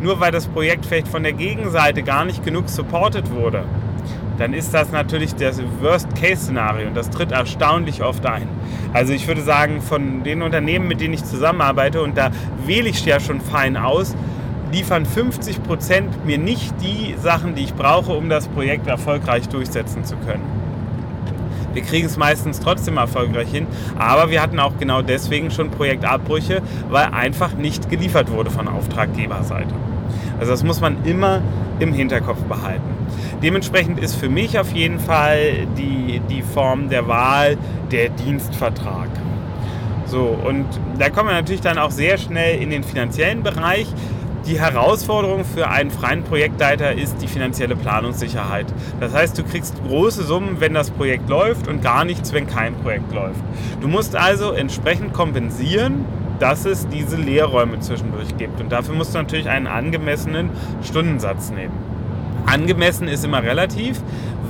nur 0.00 0.20
weil 0.20 0.30
das 0.30 0.46
Projekt 0.46 0.86
vielleicht 0.86 1.08
von 1.08 1.24
der 1.24 1.32
Gegenseite 1.32 2.04
gar 2.04 2.24
nicht 2.24 2.44
genug 2.44 2.68
supported 2.68 3.28
wurde, 3.32 3.64
dann 4.38 4.54
ist 4.54 4.72
das 4.72 4.92
natürlich 4.92 5.34
das 5.34 5.60
Worst-Case-Szenario 5.80 6.86
und 6.86 6.96
das 6.96 7.10
tritt 7.10 7.32
erstaunlich 7.32 8.04
oft 8.04 8.24
ein. 8.24 8.46
Also 8.92 9.12
ich 9.12 9.26
würde 9.26 9.42
sagen, 9.42 9.80
von 9.80 10.22
den 10.22 10.42
Unternehmen, 10.42 10.86
mit 10.86 11.00
denen 11.00 11.14
ich 11.14 11.24
zusammenarbeite, 11.24 12.00
und 12.00 12.16
da 12.16 12.30
wähle 12.66 12.88
ich 12.88 13.04
ja 13.04 13.18
schon 13.18 13.40
fein 13.40 13.76
aus, 13.76 14.14
liefern 14.72 15.04
50 15.04 15.62
Prozent 15.62 16.24
mir 16.24 16.38
nicht 16.38 16.74
die 16.80 17.14
Sachen, 17.20 17.54
die 17.54 17.64
ich 17.64 17.74
brauche, 17.74 18.12
um 18.12 18.28
das 18.28 18.48
Projekt 18.48 18.86
erfolgreich 18.86 19.48
durchsetzen 19.48 20.04
zu 20.04 20.16
können. 20.16 20.42
Wir 21.74 21.82
kriegen 21.82 22.06
es 22.06 22.16
meistens 22.16 22.60
trotzdem 22.60 22.96
erfolgreich 22.96 23.48
hin, 23.50 23.66
aber 23.98 24.30
wir 24.30 24.42
hatten 24.42 24.58
auch 24.58 24.76
genau 24.78 25.02
deswegen 25.02 25.50
schon 25.50 25.70
Projektabbrüche, 25.70 26.62
weil 26.90 27.06
einfach 27.06 27.54
nicht 27.54 27.88
geliefert 27.88 28.30
wurde 28.30 28.50
von 28.50 28.68
Auftraggeberseite. 28.68 29.74
Also 30.38 30.52
das 30.52 30.64
muss 30.64 30.80
man 30.80 31.04
immer 31.04 31.40
im 31.78 31.92
Hinterkopf 31.92 32.42
behalten. 32.44 32.82
Dementsprechend 33.42 33.98
ist 33.98 34.14
für 34.14 34.28
mich 34.28 34.58
auf 34.58 34.72
jeden 34.72 34.98
Fall 34.98 35.66
die, 35.76 36.20
die 36.28 36.42
Form 36.42 36.88
der 36.88 37.08
Wahl 37.08 37.56
der 37.90 38.08
Dienstvertrag. 38.10 39.08
So, 40.06 40.38
und 40.44 40.66
da 40.98 41.08
kommen 41.08 41.30
wir 41.30 41.34
natürlich 41.34 41.62
dann 41.62 41.78
auch 41.78 41.90
sehr 41.90 42.18
schnell 42.18 42.60
in 42.60 42.70
den 42.70 42.84
finanziellen 42.84 43.42
Bereich. 43.42 43.86
Die 44.46 44.58
Herausforderung 44.58 45.44
für 45.44 45.68
einen 45.68 45.92
freien 45.92 46.24
Projektleiter 46.24 46.94
ist 46.94 47.22
die 47.22 47.28
finanzielle 47.28 47.76
Planungssicherheit. 47.76 48.66
Das 48.98 49.14
heißt, 49.14 49.38
du 49.38 49.44
kriegst 49.44 49.80
große 49.86 50.24
Summen, 50.24 50.56
wenn 50.58 50.74
das 50.74 50.90
Projekt 50.90 51.28
läuft 51.28 51.68
und 51.68 51.80
gar 51.80 52.04
nichts, 52.04 52.32
wenn 52.32 52.48
kein 52.48 52.74
Projekt 52.74 53.12
läuft. 53.14 53.38
Du 53.80 53.86
musst 53.86 54.16
also 54.16 54.50
entsprechend 54.50 55.12
kompensieren, 55.12 56.04
dass 56.40 56.64
es 56.64 56.88
diese 56.88 57.16
Leerräume 57.16 57.78
zwischendurch 57.78 58.36
gibt. 58.36 58.60
Und 58.60 58.72
dafür 58.72 58.96
musst 58.96 59.14
du 59.14 59.18
natürlich 59.18 59.48
einen 59.48 59.68
angemessenen 59.68 60.50
Stundensatz 60.82 61.50
nehmen. 61.50 61.74
Angemessen 62.44 63.06
ist 63.06 63.24
immer 63.24 63.44
relativ, 63.44 64.00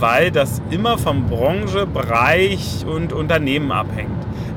weil 0.00 0.30
das 0.30 0.62
immer 0.70 0.96
von 0.96 1.26
Branche, 1.26 1.86
Bereich 1.86 2.86
und 2.86 3.12
Unternehmen 3.12 3.70
abhängt. 3.70 4.10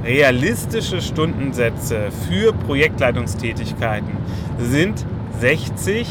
Realistische 0.06 1.02
Stundensätze 1.02 2.10
für 2.30 2.54
Projektleitungstätigkeiten 2.54 4.16
sind 4.60 5.06
60 5.40 6.08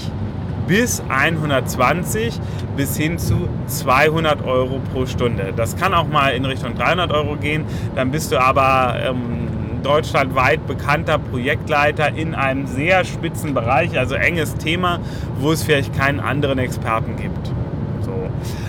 bis 0.66 1.02
120 1.08 2.40
bis 2.76 2.96
hin 2.96 3.18
zu 3.18 3.48
200 3.66 4.44
Euro 4.44 4.80
pro 4.92 5.06
Stunde. 5.06 5.52
Das 5.54 5.76
kann 5.76 5.94
auch 5.94 6.08
mal 6.08 6.30
in 6.30 6.44
Richtung 6.44 6.74
300 6.74 7.12
Euro 7.12 7.36
gehen. 7.36 7.64
Dann 7.94 8.10
bist 8.10 8.32
du 8.32 8.40
aber 8.40 8.96
ähm, 9.02 9.48
deutschlandweit 9.82 10.66
bekannter 10.66 11.18
Projektleiter 11.18 12.14
in 12.14 12.34
einem 12.34 12.66
sehr 12.66 13.04
spitzen 13.04 13.54
Bereich, 13.54 13.98
also 13.98 14.14
enges 14.14 14.56
Thema, 14.56 14.98
wo 15.38 15.52
es 15.52 15.62
vielleicht 15.62 15.96
keinen 15.96 16.20
anderen 16.20 16.58
Experten 16.58 17.16
gibt. 17.16 17.52
So. 18.00 18.12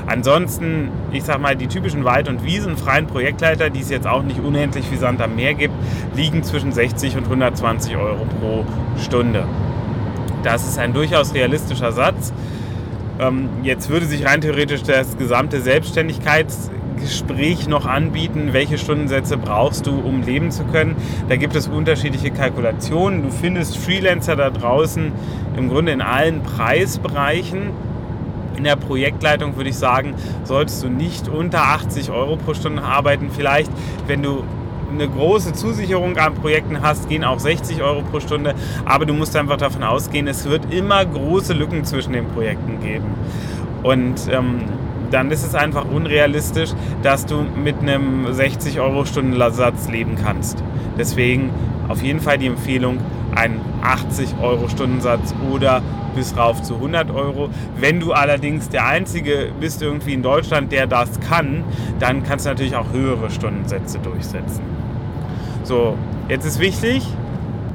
Ansonsten, 0.06 0.90
ich 1.12 1.24
sag 1.24 1.40
mal, 1.40 1.56
die 1.56 1.68
typischen 1.68 2.04
Wald- 2.04 2.28
und 2.28 2.44
Wiesenfreien 2.44 3.08
Projektleiter, 3.08 3.70
die 3.70 3.80
es 3.80 3.90
jetzt 3.90 4.08
auch 4.08 4.24
nicht 4.24 4.40
unendlich 4.40 4.92
wie 4.92 4.98
Sand 4.98 5.22
am 5.22 5.36
Meer 5.36 5.54
gibt, 5.54 5.74
liegen 6.16 6.44
zwischen 6.44 6.72
60 6.72 7.18
und 7.18 7.24
120 7.24 7.96
Euro 7.96 8.26
pro 8.40 8.66
Stunde. 9.02 9.46
Das 10.46 10.64
ist 10.64 10.78
ein 10.78 10.94
durchaus 10.94 11.34
realistischer 11.34 11.92
Satz. 11.92 12.32
Ähm, 13.20 13.50
jetzt 13.64 13.90
würde 13.90 14.06
sich 14.06 14.28
rein 14.28 14.42
theoretisch 14.42 14.84
das 14.84 15.18
gesamte 15.18 15.60
Selbstständigkeitsgespräch 15.60 17.68
noch 17.68 17.88
anbieten. 17.88 18.50
Welche 18.52 18.78
Stundensätze 18.78 19.38
brauchst 19.38 19.88
du, 19.88 19.98
um 19.98 20.22
leben 20.22 20.52
zu 20.52 20.64
können? 20.66 20.96
Da 21.30 21.36
gibt 21.36 21.56
es 21.56 21.68
unterschiedliche 21.68 22.30
Kalkulationen. 22.30 23.24
Du 23.24 23.32
findest 23.32 23.76
Freelancer 23.76 24.36
da 24.36 24.52
draußen 24.52 25.12
im 25.58 25.68
Grunde 25.68 25.94
in 25.94 26.02
allen 26.02 26.44
Preisbereichen. 26.44 27.72
In 28.56 28.66
der 28.66 28.76
Projektleitung 28.76 29.56
würde 29.56 29.72
ich 29.72 29.78
sagen, 29.78 30.14
solltest 30.44 30.84
du 30.84 30.90
nicht 30.90 31.28
unter 31.28 31.70
80 31.70 32.12
Euro 32.12 32.38
pro 32.38 32.54
Stunde 32.54 32.84
arbeiten. 32.84 33.32
Vielleicht, 33.36 33.72
wenn 34.06 34.22
du 34.22 34.44
eine 34.92 35.08
große 35.08 35.54
Zusicherung 35.54 36.18
an 36.18 36.34
Projekten 36.36 36.82
hast, 36.82 37.10
gehen 37.10 37.24
auch 37.24 37.40
60 37.40 37.82
Euro 37.82 38.02
pro 38.02 38.20
Stunde. 38.20 38.56
Aber 38.86 39.06
du 39.06 39.14
musst 39.14 39.36
einfach 39.36 39.58
davon 39.58 39.84
ausgehen, 39.84 40.28
es 40.28 40.46
wird 40.46 40.74
immer 40.74 41.06
große 41.06 41.54
Lücken 41.54 41.84
zwischen 41.84 42.14
den 42.14 42.28
Projekten 42.28 42.80
geben. 42.80 43.06
Und 43.84 44.16
ähm, 44.32 44.62
dann 45.12 45.32
ist 45.32 45.46
es 45.46 45.56
einfach 45.56 45.86
unrealistisch, 45.86 46.72
dass 47.04 47.26
du 47.26 47.44
mit 47.44 47.80
einem 47.80 48.34
60 48.34 48.80
Euro 48.80 49.06
Stundensatz 49.06 49.90
leben 49.90 50.16
kannst. 50.22 50.64
Deswegen 50.98 51.52
auf 51.88 52.02
jeden 52.02 52.20
Fall 52.20 52.38
die 52.38 52.48
Empfehlung, 52.48 52.98
einen 53.36 53.62
80 53.82 54.36
Euro 54.42 54.68
Stundensatz 54.70 55.36
oder 55.52 55.82
bis 56.16 56.36
rauf 56.36 56.62
zu 56.64 56.76
100 56.76 57.12
Euro. 57.12 57.50
Wenn 57.78 58.00
du 58.00 58.14
allerdings 58.14 58.70
der 58.70 58.88
Einzige 58.88 59.52
bist 59.60 59.82
irgendwie 59.82 60.14
in 60.14 60.24
Deutschland, 60.24 60.72
der 60.72 60.88
das 60.88 61.20
kann, 61.20 61.64
dann 62.00 62.24
kannst 62.24 62.46
du 62.46 62.50
natürlich 62.50 62.76
auch 62.76 62.92
höhere 62.92 63.30
Stundensätze 63.30 64.00
durchsetzen. 64.00 64.75
So, 65.66 65.98
jetzt 66.30 66.46
ist 66.46 66.60
wichtig, 66.60 67.02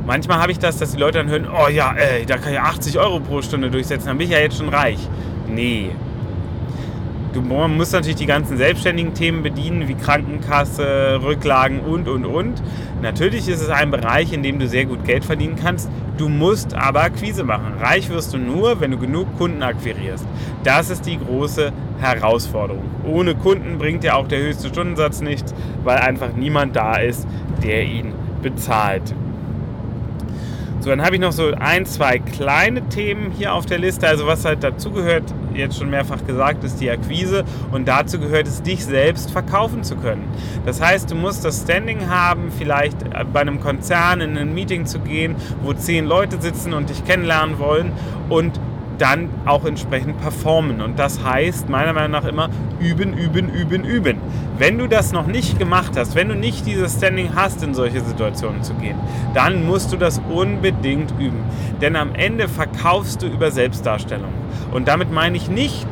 manchmal 0.07 0.39
habe 0.39 0.53
ich 0.53 0.61
das, 0.61 0.77
dass 0.77 0.93
die 0.93 0.97
Leute 0.97 1.19
dann 1.19 1.29
hören, 1.29 1.49
oh 1.53 1.69
ja, 1.69 1.93
ey, 1.93 2.25
da 2.25 2.39
kann 2.39 2.53
ich 2.53 2.61
80 2.61 3.01
Euro 3.01 3.19
pro 3.19 3.43
Stunde 3.43 3.69
durchsetzen, 3.69 4.07
dann 4.07 4.17
bin 4.17 4.29
ich 4.29 4.33
ja 4.33 4.39
jetzt 4.39 4.59
schon 4.59 4.69
reich. 4.69 5.01
Nee. 5.49 5.91
Du 7.33 7.41
musst 7.41 7.93
natürlich 7.93 8.17
die 8.17 8.27
ganzen 8.27 8.57
selbstständigen 8.57 9.15
Themen 9.15 9.43
bedienen, 9.43 9.89
wie 9.89 9.95
Krankenkasse, 9.95 11.19
Rücklagen 11.21 11.81
und, 11.81 12.07
und, 12.07 12.27
und. 12.27 12.63
Natürlich 13.03 13.49
ist 13.49 13.61
es 13.61 13.71
ein 13.71 13.91
Bereich, 13.91 14.33
in 14.33 14.45
dem 14.45 14.61
du 14.61 14.69
sehr 14.69 14.85
gut 14.85 15.05
Geld 15.05 15.25
verdienen 15.25 15.57
kannst. 15.61 15.91
Du 16.17 16.29
musst 16.29 16.75
aber 16.75 17.03
Akquise 17.03 17.43
machen. 17.43 17.75
Reich 17.81 18.09
wirst 18.11 18.35
du 18.35 18.39
nur, 18.39 18.81
wenn 18.81 18.91
du 18.91 18.99
genug 18.99 19.37
Kunden 19.37 19.63
akquirierst. 19.63 20.27
Das 20.65 20.91
ist 20.91 21.07
die 21.07 21.19
große 21.19 21.73
Herausforderung. 22.01 22.85
Ohne 23.05 23.35
Kunden 23.35 23.79
bringt 23.79 24.05
ja 24.05 24.15
auch 24.15 24.27
der 24.27 24.41
höchste 24.41 24.69
Stundensatz 24.69 25.21
nichts, 25.21 25.55
weil 25.85 25.99
einfach 25.99 26.33
niemand 26.35 26.77
da 26.77 26.97
ist, 26.97 27.27
der 27.62 27.85
ihn 27.85 28.14
bezahlt. 28.43 29.14
So, 30.81 30.88
dann 30.88 31.02
habe 31.02 31.17
ich 31.17 31.21
noch 31.21 31.33
so 31.33 31.52
ein, 31.61 31.85
zwei 31.85 32.19
kleine 32.19 32.88
Themen 32.88 33.33
hier 33.33 33.52
auf 33.52 33.67
der 33.67 33.79
Liste. 33.79 34.09
Also 34.09 34.26
was 34.26 34.47
halt 34.47 34.64
dazu 34.64 34.90
gehört, 34.90 35.25
jetzt 35.52 35.78
schon 35.78 35.91
mehrfach 35.91 36.25
gesagt, 36.26 36.65
ist 36.65 36.80
die 36.80 36.91
Akquise. 36.91 37.45
Und 37.71 37.87
dazu 37.87 38.19
gehört 38.19 38.47
es, 38.47 38.63
dich 38.63 38.82
selbst 38.87 39.30
verkaufen 39.30 39.85
zu 39.85 39.97
können. 39.97 40.25
Das 40.65 40.80
heißt, 40.80 41.11
du 41.11 41.17
musst 41.17 41.45
das 41.45 41.61
Standing 41.65 42.08
haben, 42.08 42.50
vielleicht 42.50 42.97
bei 43.30 43.41
einem 43.41 43.61
Konzern 43.61 44.23
in 44.23 44.39
ein 44.39 44.54
Meeting 44.54 44.87
zu 44.87 45.00
gehen, 45.00 45.37
wo 45.63 45.75
zehn 45.75 46.06
Leute 46.06 46.41
sitzen 46.41 46.73
und 46.73 46.89
dich 46.89 47.04
kennenlernen 47.04 47.58
wollen. 47.58 47.93
Und 48.30 48.58
dann 49.00 49.30
auch 49.47 49.65
entsprechend 49.65 50.21
performen. 50.21 50.80
Und 50.80 50.99
das 50.99 51.25
heißt 51.25 51.69
meiner 51.69 51.93
Meinung 51.93 52.13
nach 52.13 52.25
immer 52.25 52.50
üben, 52.80 53.15
üben, 53.15 53.49
üben, 53.49 53.84
üben. 53.84 54.19
Wenn 54.58 54.76
du 54.78 54.86
das 54.86 55.13
noch 55.13 55.26
nicht 55.26 55.58
gemacht 55.58 55.93
hast, 55.97 56.15
wenn 56.15 56.28
du 56.28 56.34
nicht 56.34 56.67
dieses 56.67 56.95
Standing 56.97 57.30
hast, 57.34 57.63
in 57.63 57.73
solche 57.73 58.00
Situationen 58.02 58.63
zu 58.63 58.75
gehen, 58.75 58.97
dann 59.32 59.65
musst 59.67 59.93
du 59.93 59.97
das 59.97 60.21
unbedingt 60.30 61.13
üben. 61.19 61.43
Denn 61.80 61.97
am 61.97 62.15
Ende 62.15 62.47
verkaufst 62.47 63.23
du 63.23 63.26
über 63.26 63.50
Selbstdarstellung. 63.50 64.32
Und 64.73 64.86
damit 64.86 65.10
meine 65.10 65.36
ich 65.36 65.49
nicht, 65.49 65.86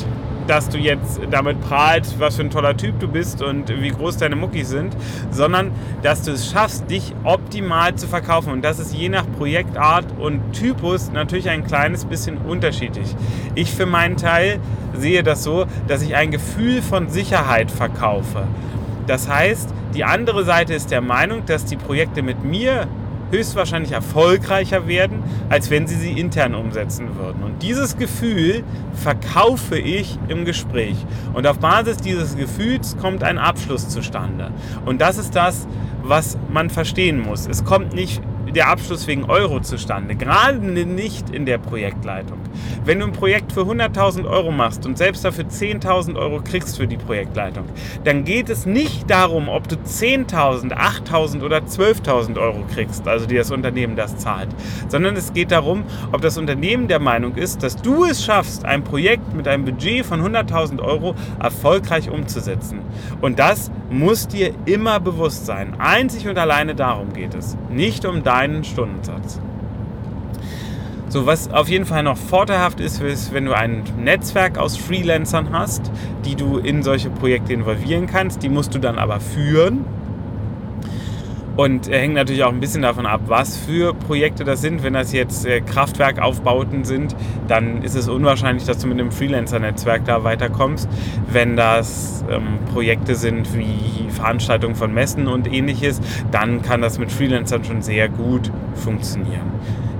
dass 0.49 0.69
du 0.69 0.79
jetzt 0.79 1.21
damit 1.31 1.61
prahlst, 1.61 2.19
was 2.19 2.37
für 2.37 2.43
ein 2.43 2.51
toller 2.51 2.77
Typ 2.77 2.99
du 2.99 3.07
bist 3.07 3.43
und 3.43 3.69
wie 3.69 3.91
groß 3.91 4.17
deine 4.17 4.35
Muckis 4.35 4.71
sind, 4.71 4.97
sondern 5.31 5.71
dass 6.03 6.23
du 6.23 6.33
es 6.33 6.51
schaffst, 6.51 6.91
dich 6.91 7.15
optimal 7.23 7.95
zu 7.95 8.09
verkaufen. 8.09 8.53
Und 8.53 8.63
das 8.63 8.79
ist 8.79 8.95
je 8.95 9.11
nach 9.11 9.31
Projektart 9.37 10.07
und 10.19 10.41
Typus 10.53 11.13
natürlich 11.13 11.51
ein 11.51 11.67
kleines 11.67 12.07
bisschen 12.07 12.39
unterschiedlich. 12.39 13.15
Ich 13.55 13.71
für 13.71 13.87
meinen 13.87 14.17
Teil 14.17 14.59
sehe 14.95 15.23
das 15.23 15.45
so, 15.45 15.67
dass 15.87 16.03
ich 16.03 16.17
ein 16.17 16.31
Gefühl 16.31 16.81
von 16.83 17.11
Sicherheit 17.11 17.71
verkaufe. 17.71 18.45
Das 19.07 19.29
heißt, 19.29 19.73
die 19.95 20.05
andere 20.05 20.45
Seite 20.45 20.75
ist 20.75 20.91
der 20.91 21.01
Meinung, 21.03 21.45
dass 21.47 21.67
die 21.67 21.77
Projekte 21.77 22.23
mit 22.23 22.43
mir 22.43 22.87
höchstwahrscheinlich 23.31 23.93
erfolgreicher 23.93 24.87
werden, 24.87 25.23
als 25.49 25.71
wenn 25.71 25.87
sie 25.87 25.97
sie 25.97 26.13
intern 26.13 26.55
umsetzen 26.55 27.17
würden. 27.17 27.43
Und 27.43 27.63
dieses 27.63 27.97
Gefühl 27.97 28.65
verkaufe 28.95 29.79
ich 29.79 30.19
im 30.29 30.45
Gespräch. 30.45 30.97
Und 31.35 31.47
auf 31.47 31.59
Basis 31.59 31.99
dieses 31.99 32.37
Gefühls 32.37 32.97
kommt 32.99 33.23
ein 33.23 33.39
Abschluss 33.39 33.89
zustande. 33.89 34.51
Und 34.85 35.01
das 35.01 35.19
ist 35.19 35.35
das, 35.35 35.67
was 36.03 36.39
man 36.51 36.71
verstehen 36.71 37.21
muss. 37.21 37.47
Es 37.47 37.65
kommt 37.65 37.95
nicht 37.95 38.23
der 38.55 38.69
Abschluss 38.69 39.07
wegen 39.07 39.25
Euro 39.25 39.61
zustande. 39.61 40.15
Gerade 40.15 40.59
nicht 40.59 41.31
in 41.31 41.47
der 41.47 41.59
Projektleitung. 41.59 42.39
Wenn 42.85 43.01
du 43.01 43.07
ein 43.07 43.13
Projekt 43.13 43.53
für 43.53 43.63
100.000 43.63 44.29
Euro 44.29 44.51
machst 44.51 44.87
und 44.87 44.99
selbst 44.99 45.25
dafür 45.25 45.45
10.000 45.45 46.17
Euro 46.17 46.41
kriegst 46.41 46.77
für 46.77 46.87
die 46.87 46.97
Projektleitung, 46.97 47.65
dann 48.05 48.25
geht 48.25 48.49
es 48.49 48.67
nicht 48.67 49.11
darum, 49.11 49.49
ob 49.49 49.69
du 49.69 49.77
10.000, 49.77 50.73
8.000 50.73 51.43
oder 51.43 51.59
12.000 51.59 52.41
Euro 52.41 52.65
kriegst, 52.73 53.07
also 53.07 53.27
dir 53.27 53.39
das 53.39 53.51
Unternehmen 53.51 53.97
das 53.97 54.17
zahlt, 54.17 54.49
sondern 54.89 55.17
es 55.17 55.33
geht 55.33 55.51
darum, 55.51 55.85
ob 56.13 56.23
das 56.23 56.39
Unternehmen 56.39 56.89
der 56.89 56.99
Meinung 56.99 57.37
ist, 57.37 57.63
dass 57.63 57.77
du 57.77 58.05
es 58.05 58.25
schaffst, 58.25 58.65
ein 58.65 58.85
Projekt 58.85 59.35
mit 59.35 59.47
einem 59.47 59.65
Budget 59.65 60.07
von 60.07 60.21
100.000 60.21 60.81
Euro 60.81 61.15
erfolgreich 61.41 62.11
umzusetzen. 62.11 62.81
Und 63.21 63.39
das 63.39 63.71
muss 63.91 64.29
dir 64.29 64.53
immer 64.67 65.01
bewusst 65.01 65.47
sein. 65.47 65.75
Einzig 65.79 66.29
und 66.29 66.39
alleine 66.39 66.75
darum 66.75 67.13
geht 67.13 67.35
es. 67.35 67.57
Nicht 67.71 68.05
um 68.05 68.23
deinen 68.53 68.65
Stundensatz. 68.65 69.41
So, 71.11 71.25
was 71.25 71.51
auf 71.51 71.71
jeden 71.71 71.87
Fall 71.87 72.03
noch 72.03 72.19
vorteilhaft 72.19 72.81
ist, 72.81 73.01
ist, 73.01 73.33
wenn 73.33 73.47
du 73.47 73.57
ein 73.57 73.83
Netzwerk 73.99 74.59
aus 74.59 74.77
Freelancern 74.77 75.53
hast, 75.53 75.91
die 76.27 76.35
du 76.35 76.59
in 76.59 76.83
solche 76.83 77.09
Projekte 77.09 77.55
involvieren 77.55 78.07
kannst. 78.07 78.43
Die 78.43 78.51
musst 78.51 78.75
du 78.75 78.79
dann 78.79 78.99
aber 78.99 79.19
führen. 79.19 79.87
Und 81.59 81.91
hängt 81.91 82.15
natürlich 82.15 82.45
auch 82.45 82.53
ein 82.53 82.61
bisschen 82.61 82.83
davon 82.83 83.05
ab, 83.05 83.23
was 83.27 83.57
für 83.57 83.93
Projekte 83.93 84.45
das 84.45 84.61
sind. 84.61 84.85
Wenn 84.85 84.93
das 84.93 85.13
jetzt 85.13 85.45
äh, 85.45 85.61
Kraftwerkaufbauten 85.61 86.85
sind, 86.85 87.17
dann 87.49 87.83
ist 87.83 87.97
es 87.97 88.09
unwahrscheinlich, 88.09 88.65
dass 88.65 88.79
du 88.79 88.87
mit 88.87 89.01
einem 89.01 89.11
Freelancer-Netzwerk 89.11 90.05
da 90.05 90.23
weiterkommst. 90.23 90.89
Wenn 91.33 91.57
das 91.57 92.25
ähm, 92.31 92.61
Projekte 92.73 93.17
sind 93.17 93.59
wie 93.59 94.09
Veranstaltungen 94.09 94.77
von 94.77 94.95
Messen 94.95 95.27
und 95.27 95.53
ähnliches, 95.53 96.01
dann 96.31 96.63
kann 96.63 96.81
das 96.81 97.01
mit 97.01 97.11
Freelancern 97.11 97.65
schon 97.65 97.83
sehr 97.83 98.09
gut 98.09 98.53
funktionieren. 98.77 99.51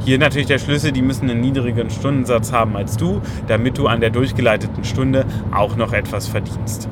Hier 0.05 0.21
natürlich 0.21 0.47
der 0.47 0.61
Schlüssel, 0.61 0.93
die 0.93 1.03
müssen 1.03 1.29
einen 1.29 1.41
niedrigeren 1.41 1.91
Stundensatz 1.91 2.53
haben 2.53 2.77
als 2.77 2.97
du, 2.97 3.21
damit 3.49 3.79
du 3.79 3.89
an 3.89 4.01
der 4.01 4.11
durchgeleiteten 4.11 4.85
Stunde 4.85 5.27
auch 5.51 5.75
noch 5.75 5.93
etwas 5.93 6.29
verdienst. 6.29 6.89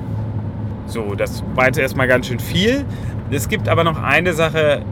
So, 0.86 1.14
das 1.14 1.42
war 1.54 1.66
jetzt 1.66 1.78
erstmal 1.78 2.08
ganz 2.08 2.28
schön 2.28 2.40
viel. 2.40 2.84
Es 3.30 3.48
gibt 3.48 3.68
aber 3.68 3.84
noch 3.84 4.00
eine 4.00 4.32
Sache, 4.32 4.82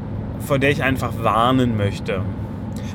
vor 0.41 0.59
der 0.59 0.71
ich 0.71 0.83
einfach 0.83 1.13
warnen 1.23 1.77
möchte. 1.77 2.23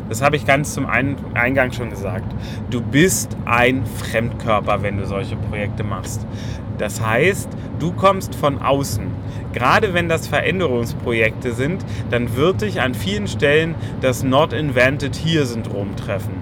Das 0.10 0.22
habe 0.22 0.36
ich 0.36 0.46
ganz 0.46 0.74
zum 0.74 0.86
Eingang 0.88 1.72
schon 1.72 1.90
gesagt. 1.90 2.34
Du 2.70 2.82
bist 2.82 3.38
ein 3.46 3.86
Fremdkörper, 3.86 4.82
wenn 4.82 4.98
du 4.98 5.06
solche 5.06 5.36
Projekte 5.36 5.84
machst. 5.84 6.26
Das 6.78 7.06
heißt, 7.06 7.50
du 7.80 7.92
kommst 7.92 8.36
von 8.36 8.62
außen. 8.62 9.06
Gerade 9.54 9.94
wenn 9.94 10.10
das 10.10 10.28
Veränderungsprojekte 10.28 11.54
sind, 11.54 11.86
dann 12.10 12.36
wird 12.36 12.62
dich 12.62 12.82
an 12.82 12.94
vielen 12.94 13.28
Stellen 13.28 13.76
das 14.02 14.24
Not 14.24 14.54
Invented 14.54 15.16
Here 15.16 15.46
Syndrom 15.46 15.96
treffen. 15.96 16.34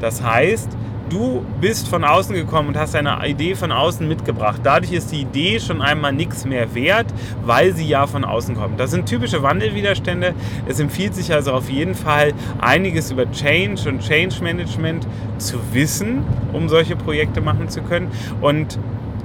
Das 0.00 0.22
heißt, 0.22 0.68
du 1.12 1.44
bist 1.60 1.88
von 1.88 2.04
außen 2.04 2.34
gekommen 2.34 2.68
und 2.68 2.76
hast 2.76 2.96
eine 2.96 3.18
Idee 3.26 3.54
von 3.54 3.70
außen 3.70 4.08
mitgebracht. 4.08 4.62
Dadurch 4.64 4.92
ist 4.92 5.12
die 5.12 5.20
Idee 5.20 5.60
schon 5.60 5.82
einmal 5.82 6.12
nichts 6.12 6.46
mehr 6.46 6.74
wert, 6.74 7.06
weil 7.44 7.74
sie 7.74 7.86
ja 7.86 8.06
von 8.06 8.24
außen 8.24 8.56
kommt. 8.56 8.80
Das 8.80 8.90
sind 8.90 9.06
typische 9.06 9.42
Wandelwiderstände. 9.42 10.34
Es 10.66 10.80
empfiehlt 10.80 11.14
sich 11.14 11.32
also 11.32 11.52
auf 11.52 11.68
jeden 11.68 11.94
Fall 11.94 12.32
einiges 12.60 13.10
über 13.10 13.30
Change 13.30 13.88
und 13.90 14.00
Change 14.00 14.42
Management 14.42 15.06
zu 15.36 15.58
wissen, 15.72 16.24
um 16.52 16.70
solche 16.70 16.96
Projekte 16.96 17.42
machen 17.42 17.68
zu 17.68 17.82
können. 17.82 18.10
Und 18.40 18.78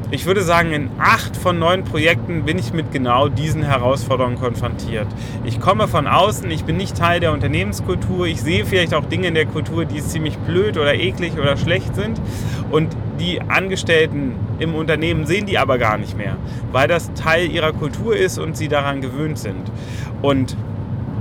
ich 0.10 0.26
würde 0.26 0.42
sagen, 0.42 0.72
in 0.72 0.90
acht 1.00 1.36
von 1.36 1.60
neun 1.60 1.84
Projekten 1.84 2.44
bin 2.44 2.58
ich 2.58 2.72
mit 2.72 2.92
genau 2.94 3.28
diesen 3.28 3.64
Herausforderungen 3.64 4.38
konfrontiert. 4.38 5.08
Ich 5.44 5.60
komme 5.60 5.88
von 5.88 6.08
außen, 6.08 6.50
ich 6.50 6.64
bin 6.64 6.78
nicht 6.78 6.96
Teil 6.96 7.20
der 7.20 7.34
Unternehmenskultur, 7.34 8.26
ich 8.26 8.42
sehe 8.42 8.66
vielleicht 8.66 8.94
auch 8.94 9.06
Dinge 9.06 9.28
in 9.28 9.34
der 9.34 9.46
Kultur, 9.46 9.84
die 9.84 10.02
ziemlich 10.02 10.38
blöd 10.38 10.78
oder 10.78 10.94
eklig 10.94 11.34
oder 11.38 11.58
schlecht 11.58 11.94
sind 11.96 12.22
und 12.72 12.96
die 13.20 13.42
Angestellten 13.42 14.34
im 14.60 14.76
Unternehmen 14.76 15.26
sehen 15.26 15.46
die 15.46 15.58
aber 15.58 15.78
gar 15.78 15.98
nicht 15.98 16.18
mehr, 16.18 16.38
weil 16.72 16.88
das 16.88 17.14
Teil 17.14 17.52
ihrer 17.52 17.74
Kultur 17.74 18.16
ist 18.16 18.38
und 18.38 18.56
sie 18.56 18.70
daran 18.70 19.02
gewöhnt 19.02 19.38
sind. 19.38 19.72
Und 20.22 20.56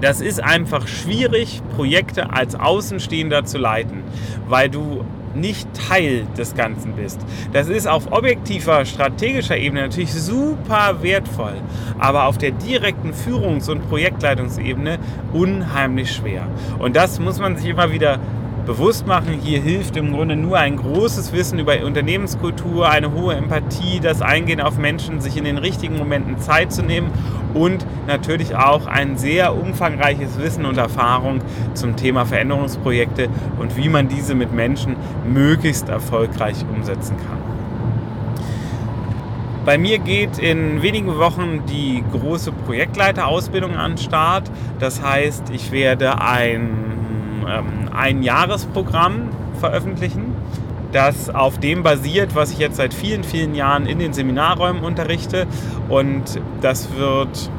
das 0.00 0.20
ist 0.20 0.42
einfach 0.42 0.86
schwierig, 0.86 1.62
Projekte 1.74 2.32
als 2.32 2.54
Außenstehender 2.54 3.44
zu 3.44 3.58
leiten, 3.58 4.02
weil 4.46 4.68
du 4.68 5.04
nicht 5.40 5.68
Teil 5.88 6.26
des 6.36 6.54
Ganzen 6.54 6.94
bist. 6.94 7.20
Das 7.52 7.68
ist 7.68 7.86
auf 7.86 8.12
objektiver, 8.12 8.84
strategischer 8.84 9.56
Ebene 9.56 9.82
natürlich 9.82 10.12
super 10.12 10.96
wertvoll, 11.02 11.54
aber 11.98 12.24
auf 12.24 12.38
der 12.38 12.52
direkten 12.52 13.12
Führungs- 13.12 13.70
und 13.70 13.88
Projektleitungsebene 13.88 14.98
unheimlich 15.32 16.12
schwer. 16.12 16.46
Und 16.78 16.96
das 16.96 17.20
muss 17.20 17.38
man 17.38 17.56
sich 17.56 17.68
immer 17.70 17.92
wieder 17.92 18.18
bewusst 18.66 19.06
machen. 19.06 19.38
Hier 19.42 19.62
hilft 19.62 19.96
im 19.96 20.12
Grunde 20.12 20.36
nur 20.36 20.58
ein 20.58 20.76
großes 20.76 21.32
Wissen 21.32 21.58
über 21.58 21.82
Unternehmenskultur, 21.84 22.88
eine 22.88 23.12
hohe 23.12 23.34
Empathie, 23.34 24.00
das 24.00 24.20
Eingehen 24.20 24.60
auf 24.60 24.76
Menschen, 24.76 25.20
sich 25.20 25.36
in 25.36 25.44
den 25.44 25.56
richtigen 25.56 25.96
Momenten 25.96 26.38
Zeit 26.38 26.72
zu 26.72 26.82
nehmen 26.82 27.10
und 27.54 27.86
natürlich 28.06 28.56
auch 28.56 28.86
ein 28.86 29.16
sehr 29.16 29.56
umfangreiches 29.56 30.38
Wissen 30.38 30.66
und 30.66 30.76
Erfahrung 30.76 31.40
zum 31.74 31.96
Thema 31.96 32.26
Veränderungsprojekte 32.26 33.28
und 33.58 33.76
wie 33.76 33.88
man 33.88 34.08
diese 34.08 34.34
mit 34.34 34.52
Menschen 34.52 34.96
möglichst 35.26 35.88
erfolgreich 35.88 36.56
umsetzen 36.74 37.16
kann. 37.16 37.46
Bei 39.64 39.78
mir 39.78 39.98
geht 39.98 40.38
in 40.38 40.80
wenigen 40.80 41.18
Wochen 41.18 41.64
die 41.68 42.04
große 42.12 42.52
Projektleiterausbildung 42.52 43.74
an 43.74 43.92
den 43.92 43.98
Start. 43.98 44.48
Das 44.78 45.02
heißt, 45.02 45.50
ich 45.50 45.72
werde 45.72 46.20
ein 46.20 46.85
ähm, 47.48 47.90
ein 47.94 48.22
Jahresprogramm 48.22 49.30
veröffentlichen, 49.60 50.34
das 50.92 51.30
auf 51.30 51.58
dem 51.58 51.82
basiert, 51.82 52.34
was 52.34 52.52
ich 52.52 52.58
jetzt 52.58 52.76
seit 52.76 52.94
vielen, 52.94 53.24
vielen 53.24 53.54
Jahren 53.54 53.86
in 53.86 53.98
den 53.98 54.12
Seminarräumen 54.12 54.82
unterrichte. 54.82 55.46
Und 55.88 56.40
das 56.60 56.88
wird 56.96 57.50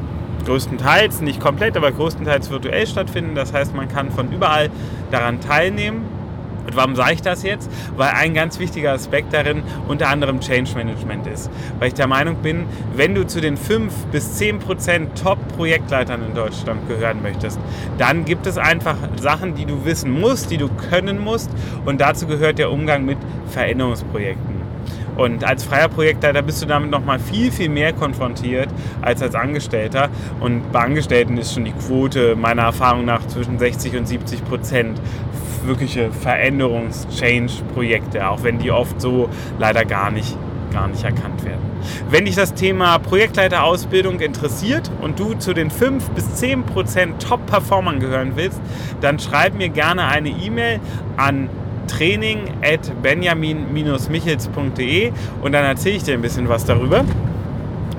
größtenteils, 0.44 1.20
nicht 1.20 1.40
komplett, 1.40 1.76
aber 1.76 1.92
größtenteils 1.92 2.50
virtuell 2.50 2.86
stattfinden. 2.86 3.34
Das 3.34 3.52
heißt, 3.52 3.74
man 3.74 3.88
kann 3.88 4.10
von 4.10 4.32
überall 4.32 4.70
daran 5.10 5.40
teilnehmen. 5.40 6.17
Und 6.68 6.76
warum 6.76 6.96
sage 6.96 7.14
ich 7.14 7.22
das 7.22 7.42
jetzt? 7.44 7.70
Weil 7.96 8.10
ein 8.10 8.34
ganz 8.34 8.58
wichtiger 8.58 8.92
Aspekt 8.92 9.32
darin 9.32 9.62
unter 9.88 10.08
anderem 10.08 10.38
Change 10.40 10.74
Management 10.74 11.26
ist. 11.26 11.50
Weil 11.78 11.88
ich 11.88 11.94
der 11.94 12.06
Meinung 12.06 12.36
bin, 12.36 12.66
wenn 12.94 13.14
du 13.14 13.26
zu 13.26 13.40
den 13.40 13.56
5 13.56 13.90
bis 14.12 14.34
10 14.34 14.58
Prozent 14.58 15.18
Top-Projektleitern 15.22 16.22
in 16.22 16.34
Deutschland 16.34 16.86
gehören 16.86 17.22
möchtest, 17.22 17.58
dann 17.96 18.26
gibt 18.26 18.46
es 18.46 18.58
einfach 18.58 18.96
Sachen, 19.18 19.54
die 19.54 19.64
du 19.64 19.86
wissen 19.86 20.10
musst, 20.20 20.50
die 20.50 20.58
du 20.58 20.68
können 20.90 21.18
musst. 21.18 21.50
Und 21.86 22.02
dazu 22.02 22.26
gehört 22.26 22.58
der 22.58 22.70
Umgang 22.70 23.06
mit 23.06 23.16
Veränderungsprojekten. 23.46 24.58
Und 25.18 25.42
als 25.42 25.64
freier 25.64 25.88
Projektleiter 25.88 26.42
bist 26.42 26.62
du 26.62 26.66
damit 26.66 26.90
noch 26.90 27.04
mal 27.04 27.18
viel, 27.18 27.50
viel 27.50 27.68
mehr 27.68 27.92
konfrontiert 27.92 28.68
als 29.02 29.20
als 29.20 29.34
Angestellter. 29.34 30.10
Und 30.38 30.70
bei 30.70 30.78
Angestellten 30.78 31.36
ist 31.38 31.54
schon 31.54 31.64
die 31.64 31.72
Quote 31.72 32.36
meiner 32.36 32.62
Erfahrung 32.62 33.04
nach 33.04 33.26
zwischen 33.26 33.58
60 33.58 33.96
und 33.96 34.06
70 34.06 34.44
Prozent 34.44 35.00
wirkliche 35.68 36.10
Veränderungs-Change-Projekte, 36.10 38.28
auch 38.28 38.42
wenn 38.42 38.58
die 38.58 38.72
oft 38.72 39.00
so 39.00 39.28
leider 39.58 39.84
gar 39.84 40.10
nicht, 40.10 40.36
gar 40.72 40.88
nicht 40.88 41.04
erkannt 41.04 41.44
werden. 41.44 41.60
Wenn 42.10 42.24
dich 42.24 42.34
das 42.34 42.54
Thema 42.54 42.98
Projektleiterausbildung 42.98 44.18
interessiert 44.20 44.90
und 45.00 45.20
du 45.20 45.34
zu 45.34 45.54
den 45.54 45.70
5 45.70 46.10
bis 46.10 46.34
10 46.34 46.64
Prozent 46.64 47.22
Top-Performern 47.22 48.00
gehören 48.00 48.32
willst, 48.34 48.60
dann 49.00 49.20
schreib 49.20 49.54
mir 49.54 49.68
gerne 49.68 50.06
eine 50.06 50.30
E-Mail 50.30 50.80
an 51.16 51.48
training 51.86 52.40
at 52.62 52.90
benjamin-michels.de 53.02 55.12
und 55.42 55.52
dann 55.52 55.64
erzähle 55.64 55.96
ich 55.96 56.02
dir 56.02 56.14
ein 56.14 56.22
bisschen 56.22 56.48
was 56.48 56.64
darüber 56.64 57.04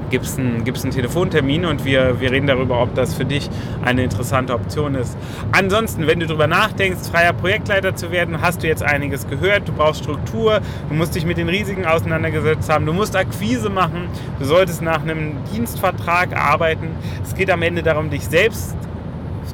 gibt 0.10 0.26
es 0.26 0.38
einen, 0.38 0.63
gibt's 0.63 0.84
einen 0.84 0.93
Telefontermin 0.93 1.65
und 1.65 1.86
wir, 1.86 2.19
wir 2.19 2.32
reden 2.32 2.48
darüber, 2.48 2.82
ob 2.82 2.93
das 2.95 3.13
für 3.13 3.26
dich 3.26 3.50
eine 3.84 4.04
interessante 4.04 4.54
Option 4.54 4.95
ist. 4.95 5.17
Ansonsten, 5.52 6.08
wenn 6.08 6.19
du 6.19 6.28
darüber 6.28 6.48
nachdenkst, 6.48 7.10
freier 7.10 7.34
Projektleiter 7.34 7.95
zu 7.95 8.12
werden, 8.12 8.41
hast 8.41 8.63
du 8.63 8.67
jetzt 8.67 8.84
einiges 8.84 9.28
gehört. 9.28 9.67
Du 9.67 9.74
brauchst 9.74 10.04
Struktur, 10.04 10.62
du 10.89 10.95
musst 10.95 11.15
dich 11.15 11.26
mit 11.26 11.38
den 11.38 11.50
Risiken 11.50 11.86
auseinandergesetzt 11.86 12.69
haben, 12.69 12.86
du 12.86 12.93
musst 12.93 13.15
Akquise 13.15 13.69
machen, 13.69 14.08
du 14.39 14.45
solltest 14.45 14.82
nach 14.82 15.02
einem 15.02 15.38
Dienstvertrag 15.54 16.36
arbeiten. 16.36 16.89
Es 17.24 17.36
geht 17.36 17.50
am 17.50 17.62
Ende 17.62 17.84
darum, 17.84 18.10
dich 18.10 18.26
selbst 18.26 18.76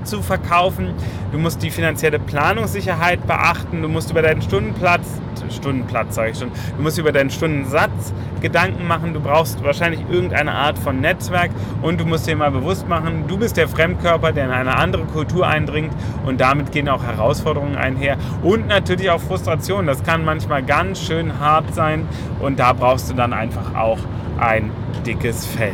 zu 0.04 0.22
verkaufen. 0.22 0.94
Du 1.32 1.38
musst 1.38 1.64
die 1.64 1.72
finanzielle 1.72 2.20
Planungssicherheit 2.20 3.26
beachten. 3.26 3.82
Du 3.82 3.88
musst 3.88 4.12
über 4.12 4.22
deinen 4.22 4.42
Stundenplatz, 4.42 5.20
Stundenplatz 5.52 6.16
sage 6.16 6.32
ich 6.32 6.40
schon, 6.40 6.52
du 6.78 6.84
musst 6.84 6.98
über 6.98 7.12
deinen 7.12 7.30
Stundensatz 7.30 8.14
Gedanken 8.42 8.88
machen. 8.88 9.14
Du 9.14 9.20
brauchst 9.20 9.64
wahrscheinlich 9.64 10.02
irgendeine 10.10 10.52
Art 10.52 10.78
von 10.78 11.02
Netzwerk 11.02 11.50
und 11.82 12.00
du 12.00 12.06
musst 12.06 12.28
dir 12.28 12.36
mal 12.36 12.52
bewusst 12.52 12.88
machen, 12.88 13.24
du 13.28 13.38
bist 13.38 13.58
der 13.58 13.68
Fremdkörper, 13.68 14.32
der 14.32 14.46
in 14.46 14.52
eine 14.52 14.78
andere 14.78 15.04
Kultur 15.06 15.48
eindringt 15.48 15.92
und 16.26 16.42
damit 16.42 16.72
gehen 16.72 16.88
auch 16.88 17.04
Herausforderungen 17.04 17.76
einher 17.76 18.18
und 18.44 18.68
natürlich 18.68 19.10
auch 19.10 19.22
Frustration. 19.22 19.88
Das 19.88 20.04
kann 20.04 20.24
manchmal 20.24 20.64
ganz 20.64 21.02
schön 21.02 21.40
hart 21.40 21.74
sein 21.74 22.08
und 22.40 22.60
da 22.60 22.74
brauchst 22.74 23.10
du 23.10 23.16
dann 23.16 23.34
einfach 23.34 23.74
auch 23.76 24.00
ein 24.38 24.70
dickes 25.06 25.46
Fell. 25.46 25.74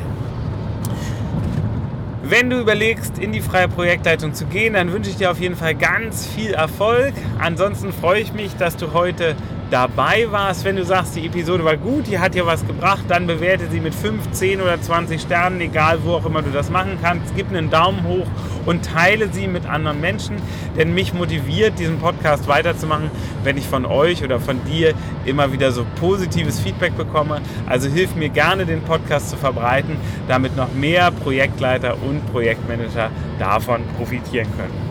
Wenn 2.23 2.49
du 2.49 2.59
überlegst, 2.59 3.19
in 3.19 3.33
die 3.33 3.41
freie 3.41 3.67
Projektleitung 3.67 4.33
zu 4.33 4.45
gehen, 4.45 4.75
dann 4.75 4.93
wünsche 4.93 5.09
ich 5.09 5.17
dir 5.17 5.31
auf 5.31 5.41
jeden 5.41 5.57
Fall 5.57 5.75
ganz 5.75 6.25
viel 6.25 6.53
Erfolg. 6.53 7.13
Ansonsten 7.39 7.91
freue 7.91 8.21
ich 8.21 8.31
mich, 8.31 8.55
dass 8.55 8.77
du 8.77 8.93
heute 8.93 9.35
dabei 9.71 10.27
warst. 10.29 10.65
Wenn 10.65 10.75
du 10.75 10.85
sagst, 10.85 11.15
die 11.15 11.25
Episode 11.25 11.63
war 11.63 11.77
gut, 11.77 12.07
die 12.07 12.19
hat 12.19 12.35
dir 12.35 12.45
was 12.45 12.67
gebracht, 12.67 13.05
dann 13.07 13.25
bewerte 13.25 13.67
sie 13.71 13.79
mit 13.79 13.95
5, 13.95 14.31
10 14.31 14.61
oder 14.61 14.79
20 14.79 15.21
Sternen, 15.21 15.61
egal 15.61 15.99
wo 16.03 16.13
auch 16.13 16.25
immer 16.25 16.41
du 16.41 16.51
das 16.51 16.69
machen 16.69 16.99
kannst. 17.01 17.33
Gib 17.35 17.49
einen 17.49 17.69
Daumen 17.69 18.03
hoch 18.03 18.27
und 18.65 18.85
teile 18.85 19.29
sie 19.31 19.47
mit 19.47 19.65
anderen 19.65 20.01
Menschen, 20.01 20.35
denn 20.77 20.93
mich 20.93 21.13
motiviert, 21.13 21.79
diesen 21.79 21.99
Podcast 21.99 22.47
weiterzumachen, 22.47 23.09
wenn 23.43 23.57
ich 23.57 23.65
von 23.65 23.85
euch 23.85 24.23
oder 24.23 24.39
von 24.39 24.63
dir 24.65 24.93
immer 25.25 25.51
wieder 25.53 25.71
so 25.71 25.85
positives 25.99 26.59
Feedback 26.59 26.95
bekomme. 26.97 27.41
Also 27.67 27.89
hilf 27.89 28.15
mir 28.15 28.29
gerne, 28.29 28.65
den 28.65 28.81
Podcast 28.81 29.29
zu 29.29 29.37
verbreiten, 29.37 29.95
damit 30.27 30.55
noch 30.57 30.73
mehr 30.73 31.11
Projektleiter 31.11 31.95
und 32.07 32.29
Projektmanager 32.31 33.09
davon 33.39 33.81
profitieren 33.97 34.47
können. 34.57 34.90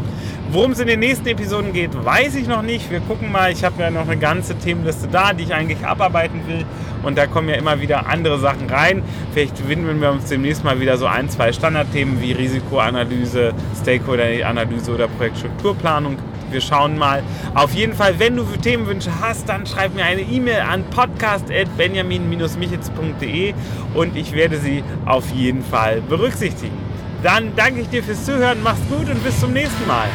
Worum 0.53 0.73
es 0.73 0.81
in 0.81 0.89
den 0.89 0.99
nächsten 0.99 1.29
Episoden 1.29 1.73
geht, 1.73 1.91
weiß 2.05 2.35
ich 2.35 2.49
noch 2.49 2.63
nicht. 2.63 2.91
Wir 2.91 2.99
gucken 2.99 3.31
mal. 3.31 3.53
Ich 3.53 3.63
habe 3.63 3.81
ja 3.81 3.89
noch 3.89 4.09
eine 4.09 4.17
ganze 4.17 4.59
Themenliste 4.59 5.07
da, 5.07 5.33
die 5.33 5.45
ich 5.45 5.55
eigentlich 5.55 5.87
abarbeiten 5.87 6.41
will. 6.49 6.65
Und 7.05 7.17
da 7.17 7.29
kommen 7.29 7.49
ja 7.49 7.55
immer 7.55 7.81
wieder 7.81 8.09
andere 8.09 8.41
Sachen 8.41 8.69
rein. 8.69 9.05
Vielleicht 9.33 9.69
widmen 9.69 10.01
wir 10.01 10.11
uns 10.11 10.25
demnächst 10.25 10.65
mal 10.65 10.81
wieder 10.81 10.99
so 10.99 11.07
ein, 11.07 11.31
zwei 11.31 11.53
Standardthemen 11.53 12.21
wie 12.21 12.33
Risikoanalyse, 12.33 13.55
Stakeholder-Analyse 13.81 14.93
oder 14.93 15.07
Projektstrukturplanung. 15.07 16.17
Wir 16.51 16.61
schauen 16.61 16.99
mal. 16.99 17.23
Auf 17.55 17.73
jeden 17.75 17.95
Fall, 17.95 18.19
wenn 18.19 18.35
du 18.35 18.43
Themenwünsche 18.43 19.13
hast, 19.21 19.49
dann 19.49 19.67
schreib 19.67 19.95
mir 19.95 20.05
eine 20.05 20.23
E-Mail 20.23 20.63
an 20.63 20.83
podcast.benjamin-michitz.de 20.91 23.55
und 23.95 24.17
ich 24.17 24.33
werde 24.33 24.59
sie 24.59 24.83
auf 25.07 25.31
jeden 25.31 25.63
Fall 25.63 26.01
berücksichtigen. 26.01 26.90
Dann 27.23 27.55
danke 27.55 27.83
ich 27.83 27.89
dir 27.89 28.03
fürs 28.03 28.25
Zuhören, 28.25 28.63
mach's 28.63 28.81
gut 28.89 29.09
und 29.09 29.23
bis 29.23 29.39
zum 29.39 29.53
nächsten 29.53 29.87
Mal. 29.87 30.09